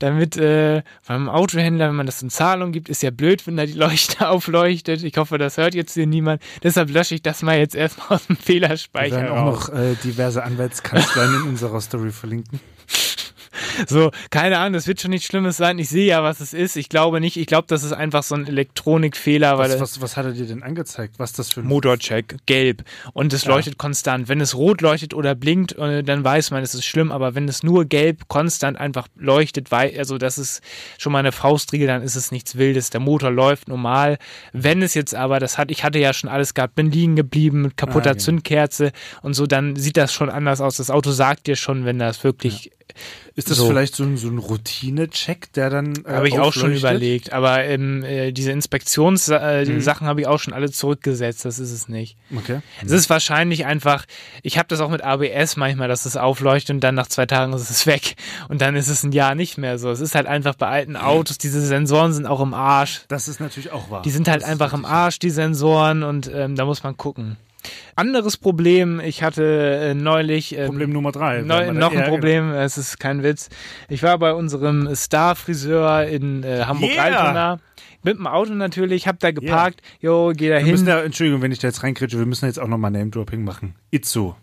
[0.00, 3.64] damit äh, beim Autohändler, wenn man das in Zahlung gibt, ist ja blöd, wenn da
[3.64, 5.04] die Leuchte aufleuchtet.
[5.04, 6.42] Ich hoffe, das hört jetzt hier niemand.
[6.62, 9.68] Deshalb lösche ich das mal jetzt erstmal aus dem Wir Fehlerspeicher werden raus.
[9.68, 12.60] auch noch äh, diverse Anwaltskanzleien in unserer Story verlinken.
[13.88, 15.78] So, keine Ahnung, das wird schon nichts Schlimmes sein.
[15.78, 16.76] Ich sehe ja, was es ist.
[16.76, 17.36] Ich glaube nicht.
[17.36, 20.46] Ich glaube, das ist einfach so ein Elektronikfehler, weil Was, was, was hat er dir
[20.46, 21.18] denn angezeigt?
[21.18, 22.84] Was das für ein Motorcheck, gelb.
[23.12, 24.28] Und es leuchtet konstant.
[24.28, 27.12] Wenn es rot leuchtet oder blinkt, äh, dann weiß man, es ist schlimm.
[27.12, 30.62] Aber wenn es nur gelb konstant einfach leuchtet, wei- also das ist
[30.98, 32.90] schon mal eine Faustregel, dann ist es nichts Wildes.
[32.90, 34.18] Der Motor läuft normal.
[34.52, 37.62] Wenn es jetzt aber, das hat, ich hatte ja schon alles gehabt, bin liegen geblieben
[37.62, 38.24] mit kaputter Ah, genau.
[38.24, 38.92] Zündkerze
[39.22, 40.76] und so, dann sieht das schon anders aus.
[40.76, 42.70] Das Auto sagt dir schon, wenn das wirklich
[43.36, 43.66] Ist das so.
[43.66, 45.94] vielleicht so ein, so ein Routine-Check, der dann.
[46.04, 50.06] Äh, Habe ich auch schon überlegt, aber ähm, äh, diese Inspektionssachen äh, Mhm.
[50.06, 52.16] habe ich auch schon alle zurückgesetzt, das ist es nicht.
[52.36, 52.60] Okay.
[52.84, 54.04] Es ist wahrscheinlich einfach,
[54.42, 57.52] ich habe das auch mit ABS manchmal, dass es aufleuchtet und dann nach zwei Tagen
[57.54, 58.14] ist es weg
[58.48, 59.90] und dann ist es ein Jahr nicht mehr so.
[59.90, 63.02] Es ist halt einfach bei alten Autos, diese Sensoren sind auch im Arsch.
[63.08, 64.02] Das ist natürlich auch wahr.
[64.02, 67.36] Die sind halt Das einfach im Arsch, die Sensoren und ähm, da muss man gucken.
[67.96, 71.42] Anderes Problem, ich hatte äh, neulich ähm, Problem Nummer drei.
[71.42, 73.48] Neu, noch ein ja, Problem, es ist kein Witz.
[73.88, 77.60] Ich war bei unserem Star-Friseur in äh, Hamburg-Altona.
[78.02, 79.80] Mit dem Auto natürlich, hab da geparkt.
[80.00, 80.96] Jo, geh da Wir müssen hin.
[81.06, 83.74] Entschuldigung, wenn ich da jetzt reinkriege, wir müssen jetzt auch nochmal Name-Dropping machen.
[83.90, 84.36] Itzo.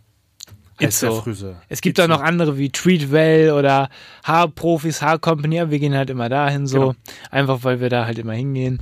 [1.22, 1.62] Friseur.
[1.70, 3.90] Es gibt auch noch andere wie Treatwell oder
[4.24, 6.80] Haarprofis, Haarcompany, aber wir gehen halt immer dahin so.
[6.80, 6.96] Genau.
[7.30, 8.80] Einfach weil wir da halt immer hingehen.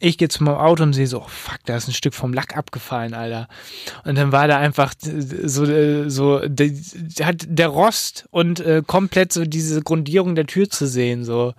[0.00, 2.32] Ich gehe zu meinem Auto und sehe so, oh fuck, da ist ein Stück vom
[2.32, 3.48] Lack abgefallen, Alter.
[4.04, 9.44] Und dann war da einfach so, äh, so hat der Rost und äh, komplett so
[9.44, 11.54] diese Grundierung der Tür zu sehen, so.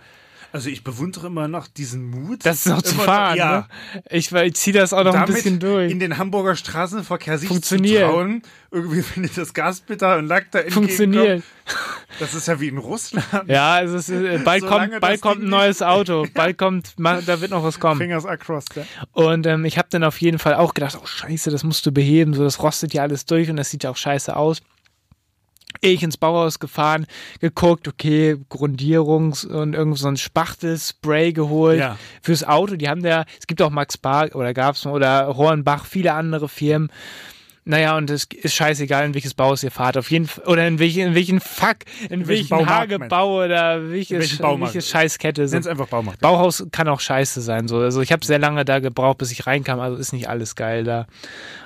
[0.55, 2.45] Also ich bewundere immer noch diesen Mut.
[2.45, 4.01] Das ist noch zu fahren, ja, ne?
[4.09, 5.91] Ich, ich ziehe das auch noch ein damit bisschen durch.
[5.91, 8.03] in den Hamburger Straßenverkehr sich Funktioniert.
[8.03, 8.41] zu trauen.
[8.71, 11.43] Irgendwie findet das Gaspedal und Lack da Funktioniert.
[12.21, 13.25] Das ist ja wie in Russland.
[13.47, 16.25] Ja, es ist, äh, bald Solange kommt, bald kommt ein neues Auto.
[16.33, 17.99] Bald kommt, da wird noch was kommen.
[17.99, 18.83] Fingers across, ja.
[19.11, 21.91] Und ähm, ich habe dann auf jeden Fall auch gedacht, oh scheiße, das musst du
[21.91, 24.61] beheben, so das rostet ja alles durch und das sieht ja auch scheiße aus.
[25.81, 27.05] Ich ins Bauhaus gefahren,
[27.41, 31.97] geguckt, okay, Grundierungs- und irgend so ein Spachtelspray geholt Ja.
[32.21, 32.75] fürs Auto.
[32.75, 36.89] Die haben da, es gibt auch Max Bar oder gab's oder Hornbach, viele andere Firmen.
[37.67, 39.97] Naja, und es ist scheißegal, in welches Bauhaus ihr fahrt.
[39.97, 43.89] Auf jeden Fall, oder in welchen, in welchen Fuck, in, welchen welchen Baumarkt, Hagebau oder
[43.89, 45.47] welche, welchen welche Scheißkette.
[45.47, 45.55] So.
[45.55, 46.21] Nenn's einfach Baumarkt.
[46.21, 47.67] Bauhaus kann auch scheiße sein.
[47.67, 47.79] So.
[47.79, 49.79] Also ich habe sehr lange da gebraucht, bis ich reinkam.
[49.79, 51.07] Also ist nicht alles geil da.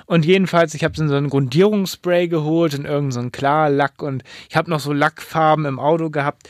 [0.06, 4.70] Und jedenfalls, ich habe so einen Grundierungsspray geholt und irgendeinen so Klarlack und ich habe
[4.70, 6.48] noch so Lackfarben im Auto gehabt.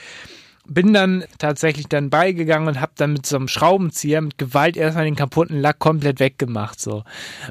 [0.73, 5.05] Bin dann tatsächlich dann beigegangen und habe dann mit so einem Schraubenzieher mit Gewalt erstmal
[5.05, 6.81] den kaputten Lack komplett weggemacht.
[6.81, 7.03] So.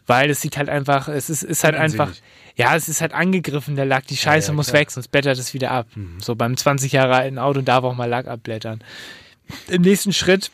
[0.07, 2.11] Weil es sieht halt einfach, es ist, ist halt einfach,
[2.55, 4.07] ja, es ist halt angegriffen, der Lack.
[4.07, 4.77] Die Scheiße ja, muss klar.
[4.77, 4.81] Mhm.
[4.81, 5.87] weg, sonst blättert es wieder ab.
[6.19, 8.81] So beim 20 Jahre alten Auto darf auch mal Lack abblättern.
[9.67, 10.49] Im nächsten Schritt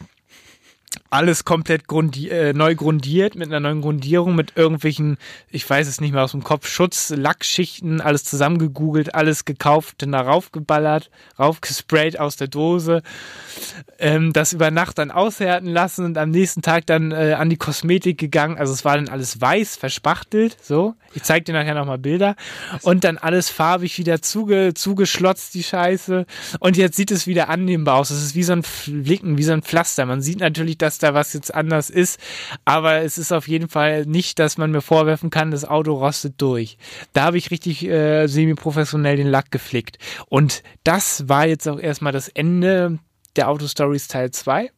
[1.16, 5.18] alles komplett grundi äh, neu grundiert, mit einer neuen Grundierung, mit irgendwelchen,
[5.50, 10.12] ich weiß es nicht mehr aus dem Kopf, Schutz, Lackschichten, alles zusammengegoogelt, alles gekauft, dann
[10.12, 11.10] da raufgeballert,
[11.40, 13.02] raufgesprayt aus der Dose,
[13.98, 17.56] ähm, das über Nacht dann aushärten lassen und am nächsten Tag dann äh, an die
[17.56, 18.58] Kosmetik gegangen.
[18.58, 20.96] Also es war dann alles weiß, verspachtelt, so.
[21.14, 22.36] Ich zeig dir nachher nochmal Bilder.
[22.82, 26.26] Und dann alles farbig wieder zuge zugeschlotzt, die Scheiße.
[26.60, 28.10] Und jetzt sieht es wieder annehmbar aus.
[28.10, 30.06] Es ist wie so ein Flicken, wie so ein Pflaster.
[30.06, 32.20] Man sieht natürlich, dass da was jetzt anders ist,
[32.66, 36.42] aber es ist auf jeden Fall nicht, dass man mir vorwerfen kann, das Auto rostet
[36.42, 36.78] durch.
[37.14, 39.98] Da habe ich richtig äh, semi-professionell den Lack geflickt.
[40.28, 43.00] Und das war jetzt auch erstmal das Ende
[43.36, 44.72] der Auto-Stories Teil 2.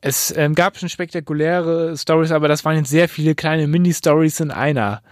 [0.00, 4.50] Es ähm, gab schon spektakuläre Stories, aber das waren jetzt sehr viele kleine Mini-Stories in
[4.50, 5.02] einer.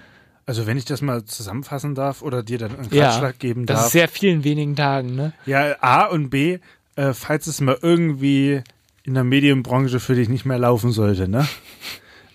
[0.46, 3.76] Also wenn ich das mal zusammenfassen darf oder dir dann einen Ja, Ratschlag geben das
[3.78, 3.86] darf.
[3.86, 5.32] ist sehr vielen wenigen Tagen, ne?
[5.46, 6.58] Ja, A und B,
[6.96, 8.62] äh, falls es mal irgendwie
[9.04, 11.46] in der Medienbranche für dich nicht mehr laufen sollte, ne?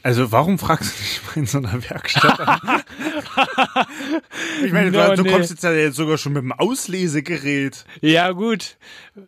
[0.01, 2.59] Also warum fragst du dich mal in so einer Werkstatt an?
[4.65, 5.31] ich meine, No, du, du nee.
[5.31, 7.83] kommst jetzt ja jetzt sogar schon mit dem Auslesegerät.
[8.01, 8.77] Ja, gut.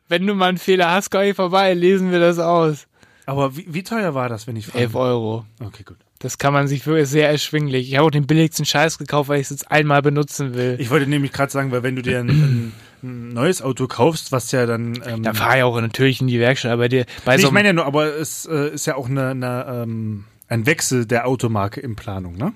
[0.07, 2.87] Wenn du mal einen Fehler hast, komm ich vorbei, lesen wir das aus.
[3.25, 4.79] Aber wie, wie teuer war das, wenn ich frage?
[4.85, 5.45] 11 Euro.
[5.59, 5.97] Okay, gut.
[6.19, 7.89] Das kann man sich wirklich sehr erschwinglich.
[7.89, 10.77] Ich habe auch den billigsten Scheiß gekauft, weil ich es jetzt einmal benutzen will.
[10.79, 12.73] Ich wollte nämlich gerade sagen, weil wenn du dir ein, ein,
[13.03, 15.01] ein neues Auto kaufst, was ja dann...
[15.05, 17.47] Ähm, da fahre ich auch natürlich in die Werkstatt, aber dir, bei nee, so ich
[17.47, 21.05] einem- meine ja nur, aber es äh, ist ja auch eine, eine, ähm, ein Wechsel
[21.05, 22.53] der Automarke in Planung, ne?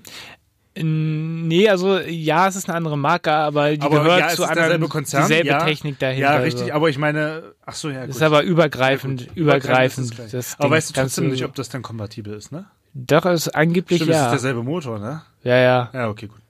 [0.78, 4.44] Nee, also ja, es ist eine andere Marke, aber die aber gehört ja, es zu
[4.44, 5.22] ist anderen, derselbe Konzern.
[5.22, 6.22] dieselbe ja, Technik dahinter.
[6.34, 6.74] Ja, richtig, so.
[6.74, 8.10] aber ich meine, ach so, ja, gut.
[8.10, 10.08] Das ist aber übergreifend, Ja, übergreifend.
[10.08, 10.32] ist es gleich.
[10.32, 10.72] das aber Ding.
[10.74, 12.66] weißt du trotzdem nicht, ob das dann kompatibel ist, ne?
[12.94, 14.30] Doch, ist angeblich Stimmt, es ist ja.
[14.32, 15.22] derselbe Motor, ne?
[15.44, 15.90] Ja, ja.
[15.94, 16.42] Ja, okay, gut.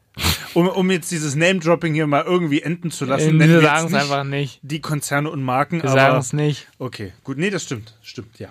[0.53, 3.93] Um, um jetzt dieses Name-Dropping hier mal irgendwie enden zu lassen, Äh, wir sagen es
[3.93, 4.59] einfach nicht.
[4.61, 6.67] die Konzerne und Marken, Wir sagen es nicht.
[6.79, 8.49] okay, gut, nee, das stimmt, stimmt, ja.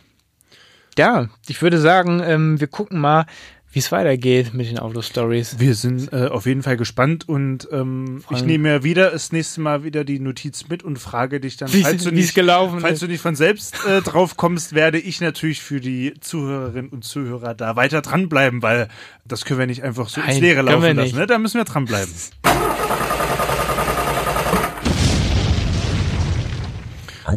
[0.98, 3.26] Ja, ich würde sagen, ähm, wir gucken mal,
[3.74, 5.58] wie es weitergeht mit den Autostories.
[5.58, 9.60] Wir sind äh, auf jeden Fall gespannt und ähm, ich nehme ja wieder das nächste
[9.60, 13.08] Mal wieder die Notiz mit und frage dich dann, falls du nicht, gelaufen falls du
[13.08, 17.74] nicht von selbst äh, drauf kommst, werde ich natürlich für die Zuhörerinnen und Zuhörer da
[17.74, 18.86] weiter dranbleiben, weil
[19.24, 21.06] das können wir nicht einfach so ins Nein, Leere können wir laufen lassen.
[21.06, 21.16] nicht.
[21.16, 21.26] Ne?
[21.26, 22.12] Da müssen wir dranbleiben.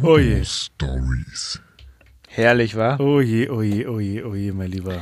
[0.04, 0.44] Oh je.
[0.46, 1.62] Stories.
[2.28, 3.00] Herrlich, war.
[3.00, 5.02] Oh je, oh je, oh je, oh je, mein Lieber.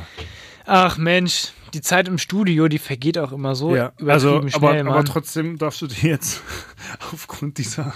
[0.66, 4.88] Ach Mensch, die Zeit im Studio, die vergeht auch immer so ja, also, aber, schnell,
[4.88, 6.42] aber trotzdem darfst du dir jetzt
[7.12, 7.92] aufgrund dieser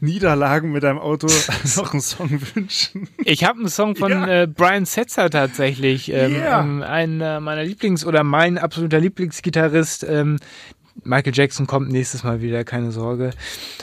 [0.00, 1.26] Niederlagen mit deinem Auto
[1.76, 3.08] noch einen Song wünschen.
[3.24, 4.42] Ich habe einen Song von Ja.
[4.42, 6.10] äh, Brian Setzer tatsächlich.
[6.12, 6.60] Ähm, Ja.
[6.60, 10.04] ähm, einer meiner Lieblings- oder mein absoluter Lieblingsgitarrist.
[10.04, 10.38] Ähm,
[11.06, 13.30] Michael Jackson kommt nächstes Mal wieder, keine Sorge.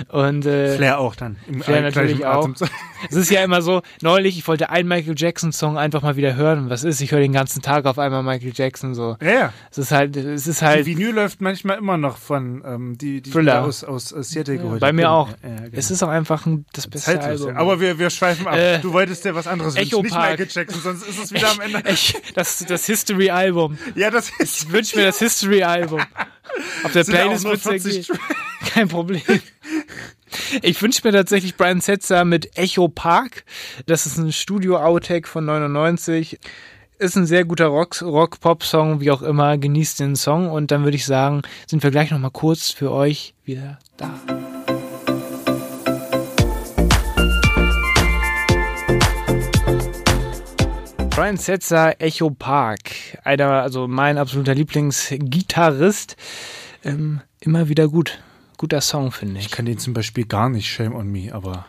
[0.09, 1.37] Und äh, Flair auch dann.
[1.47, 2.49] Im Flair natürlich auch.
[3.09, 6.69] Es ist ja immer so, neulich, ich wollte einen Michael Jackson-Song einfach mal wieder hören.
[6.69, 7.01] Was ist?
[7.01, 9.17] Ich höre den ganzen Tag auf einmal Michael Jackson so.
[9.21, 9.53] Ja, ja.
[9.71, 13.21] Es ist halt, es ist Die halt Vinyl läuft manchmal immer noch von ähm, die,
[13.21, 13.63] die Thriller.
[13.63, 15.29] aus, aus Seattle geholt bei mir auch.
[15.41, 15.69] Ja, ja, genau.
[15.73, 17.47] Es ist auch einfach ein, das beste Zeitlos, Album.
[17.55, 17.55] ja.
[17.61, 18.55] Aber wir, wir schweifen ab.
[18.55, 20.03] Äh, du wolltest dir was anderes Echo wünschen.
[20.03, 20.31] Nicht Park.
[20.39, 21.83] Michael Jackson, sonst ist es wieder am Ende.
[21.89, 23.77] Ich, das, das History-Album.
[23.95, 24.63] Ja, das ist.
[24.63, 26.01] Ich wünsche mir das History-Album.
[26.83, 28.17] Auf der Sind Playlist ja 40 gehen.
[28.17, 28.35] Tracks.
[28.73, 29.21] Kein Problem.
[30.61, 33.43] Ich wünsche mir tatsächlich Brian Setzer mit Echo Park.
[33.85, 36.39] Das ist ein Studio-Outtake von 99.
[36.99, 39.57] Ist ein sehr guter Rock- Rock-Pop-Song, wie auch immer.
[39.57, 43.33] Genießt den Song und dann würde ich sagen, sind wir gleich nochmal kurz für euch
[43.43, 44.19] wieder da.
[51.23, 52.91] Brian Setzer, Echo Park.
[53.23, 56.17] Einer, also mein absoluter Lieblingsgitarrist.
[56.83, 58.21] Ähm, immer wieder gut.
[58.57, 59.45] Guter Song, finde ich.
[59.45, 61.65] Ich kann den zum Beispiel gar nicht, Shame on Me, aber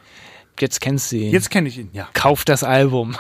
[0.59, 1.31] Jetzt kennst du ihn.
[1.31, 2.09] jetzt kenne ich ihn, ja.
[2.15, 3.17] Kauf das Album.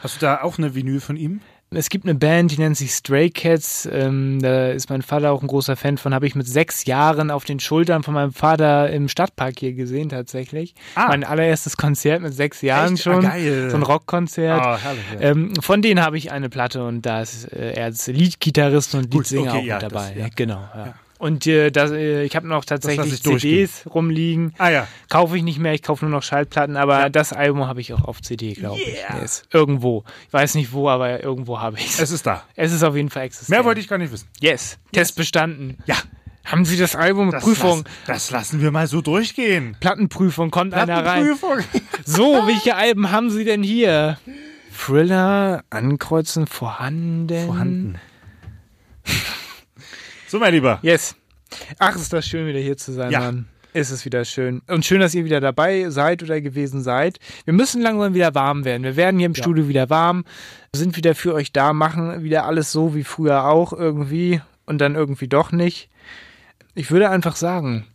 [0.00, 1.40] Hast du da auch eine Vinyl von ihm?
[1.70, 3.88] Es gibt eine Band, die nennt sich Stray Cats.
[3.90, 6.14] Ähm, da ist mein Vater auch ein großer Fan von.
[6.14, 10.08] Habe ich mit sechs Jahren auf den Schultern von meinem Vater im Stadtpark hier gesehen,
[10.08, 10.74] tatsächlich.
[10.94, 11.08] Ah.
[11.08, 13.02] Mein allererstes Konzert mit sechs Jahren Echt?
[13.02, 13.26] schon.
[13.26, 13.68] Ah, geil.
[13.70, 14.60] So ein Rockkonzert.
[14.64, 15.20] Ah, herrlich, ja.
[15.20, 19.10] Ähm, von denen habe ich eine Platte und da ist äh, er als Leadgitarrist und
[19.10, 20.08] Gut, Leadsänger okay, auch ja, mit dabei.
[20.10, 20.28] das- ja.
[20.36, 20.94] Genau, ja.
[21.18, 23.22] Und äh, das, äh, ich habe noch tatsächlich.
[23.22, 24.54] CDs rumliegen.
[24.58, 24.88] Ah ja.
[25.08, 28.04] Kaufe ich nicht mehr, ich kaufe nur noch Schallplatten, aber das Album habe ich auch
[28.04, 28.98] auf CD, glaube ich.
[29.20, 29.44] Yes.
[29.50, 30.04] Irgendwo.
[30.26, 32.00] Ich weiß nicht wo, aber irgendwo habe ich es.
[32.00, 32.44] Es ist da.
[32.54, 33.50] Es ist auf jeden Fall existent.
[33.50, 34.28] Mehr wollte ich gar nicht wissen.
[34.40, 34.78] Yes.
[34.92, 35.78] Test bestanden.
[35.86, 35.96] Ja.
[36.44, 37.32] Haben Sie das Album?
[37.32, 37.84] Das Prüfung.
[38.06, 39.76] Lass, das lassen wir mal so durchgehen.
[39.80, 40.50] Plattenprüfung.
[40.50, 41.24] Kommt einer rein.
[41.24, 41.82] Plattenprüfung.
[42.04, 44.18] So, welche Alben haben Sie denn hier?
[44.72, 47.46] Thriller, Ankreuzen, vorhanden.
[47.46, 47.98] Vorhanden.
[50.28, 50.78] So, mein Lieber.
[50.82, 51.14] Yes.
[51.78, 53.20] Ach, ist das schön, wieder hier zu sein, Ja.
[53.20, 53.48] Mann.
[53.72, 54.62] Ist es wieder schön.
[54.68, 57.18] Und schön, dass ihr wieder dabei seid oder gewesen seid.
[57.44, 58.84] Wir müssen langsam wieder warm werden.
[58.84, 60.24] Wir werden hier im Studio wieder warm,
[60.74, 64.94] sind wieder für euch da, machen wieder alles so wie früher auch irgendwie und dann
[64.94, 65.90] irgendwie doch nicht.
[66.74, 67.86] Ich würde einfach sagen,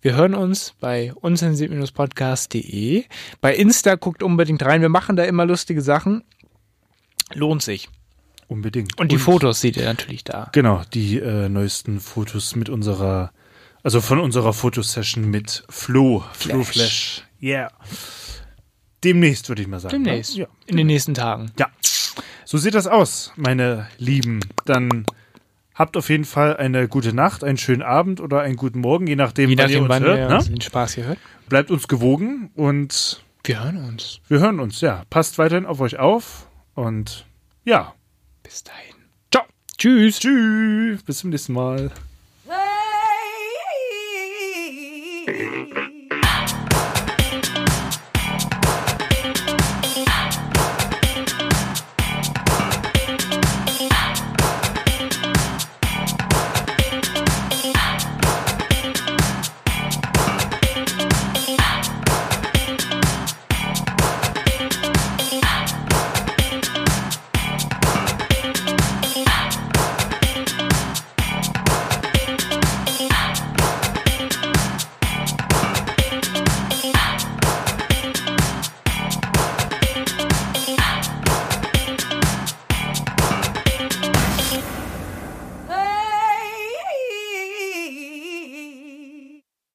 [0.00, 3.04] wir hören uns bei unzensiert-podcast.de.
[3.40, 4.80] Bei Insta guckt unbedingt rein.
[4.80, 6.22] Wir machen da immer lustige Sachen.
[7.34, 7.88] Lohnt sich.
[8.50, 8.98] Unbedingt.
[8.98, 10.48] Und die Fotos seht ihr natürlich da.
[10.52, 13.30] Genau, die äh, neuesten Fotos mit unserer,
[13.84, 16.24] also von unserer Fotosession mit Flo.
[16.32, 17.22] Flo Flash.
[17.40, 17.70] Yeah.
[19.04, 20.02] Demnächst, würde ich mal sagen.
[20.02, 20.34] Demnächst.
[20.36, 20.42] Ne?
[20.42, 20.48] Ja.
[20.66, 21.52] In den nächsten Tagen.
[21.58, 21.68] ja.
[22.44, 24.40] So sieht das aus, meine Lieben.
[24.64, 25.06] Dann
[25.72, 29.14] habt auf jeden Fall eine gute Nacht, einen schönen Abend oder einen guten Morgen, je
[29.14, 30.42] nachdem, Je wann ihr nachdem, uns hört.
[30.48, 30.50] ne?
[30.54, 31.18] den Spaß hier hört.
[31.48, 34.20] Bleibt uns gewogen und Wir hören uns.
[34.26, 34.80] wir hören uns.
[34.80, 37.24] Ja, passt weiterhin auf euch auf und
[37.64, 37.94] ja,
[38.50, 38.96] Bis dahin.
[39.30, 39.44] Ciao.
[39.78, 40.18] Tschüss.
[40.18, 41.92] tschüss, bis zum nächsten Mal.
[45.26, 45.86] Hey.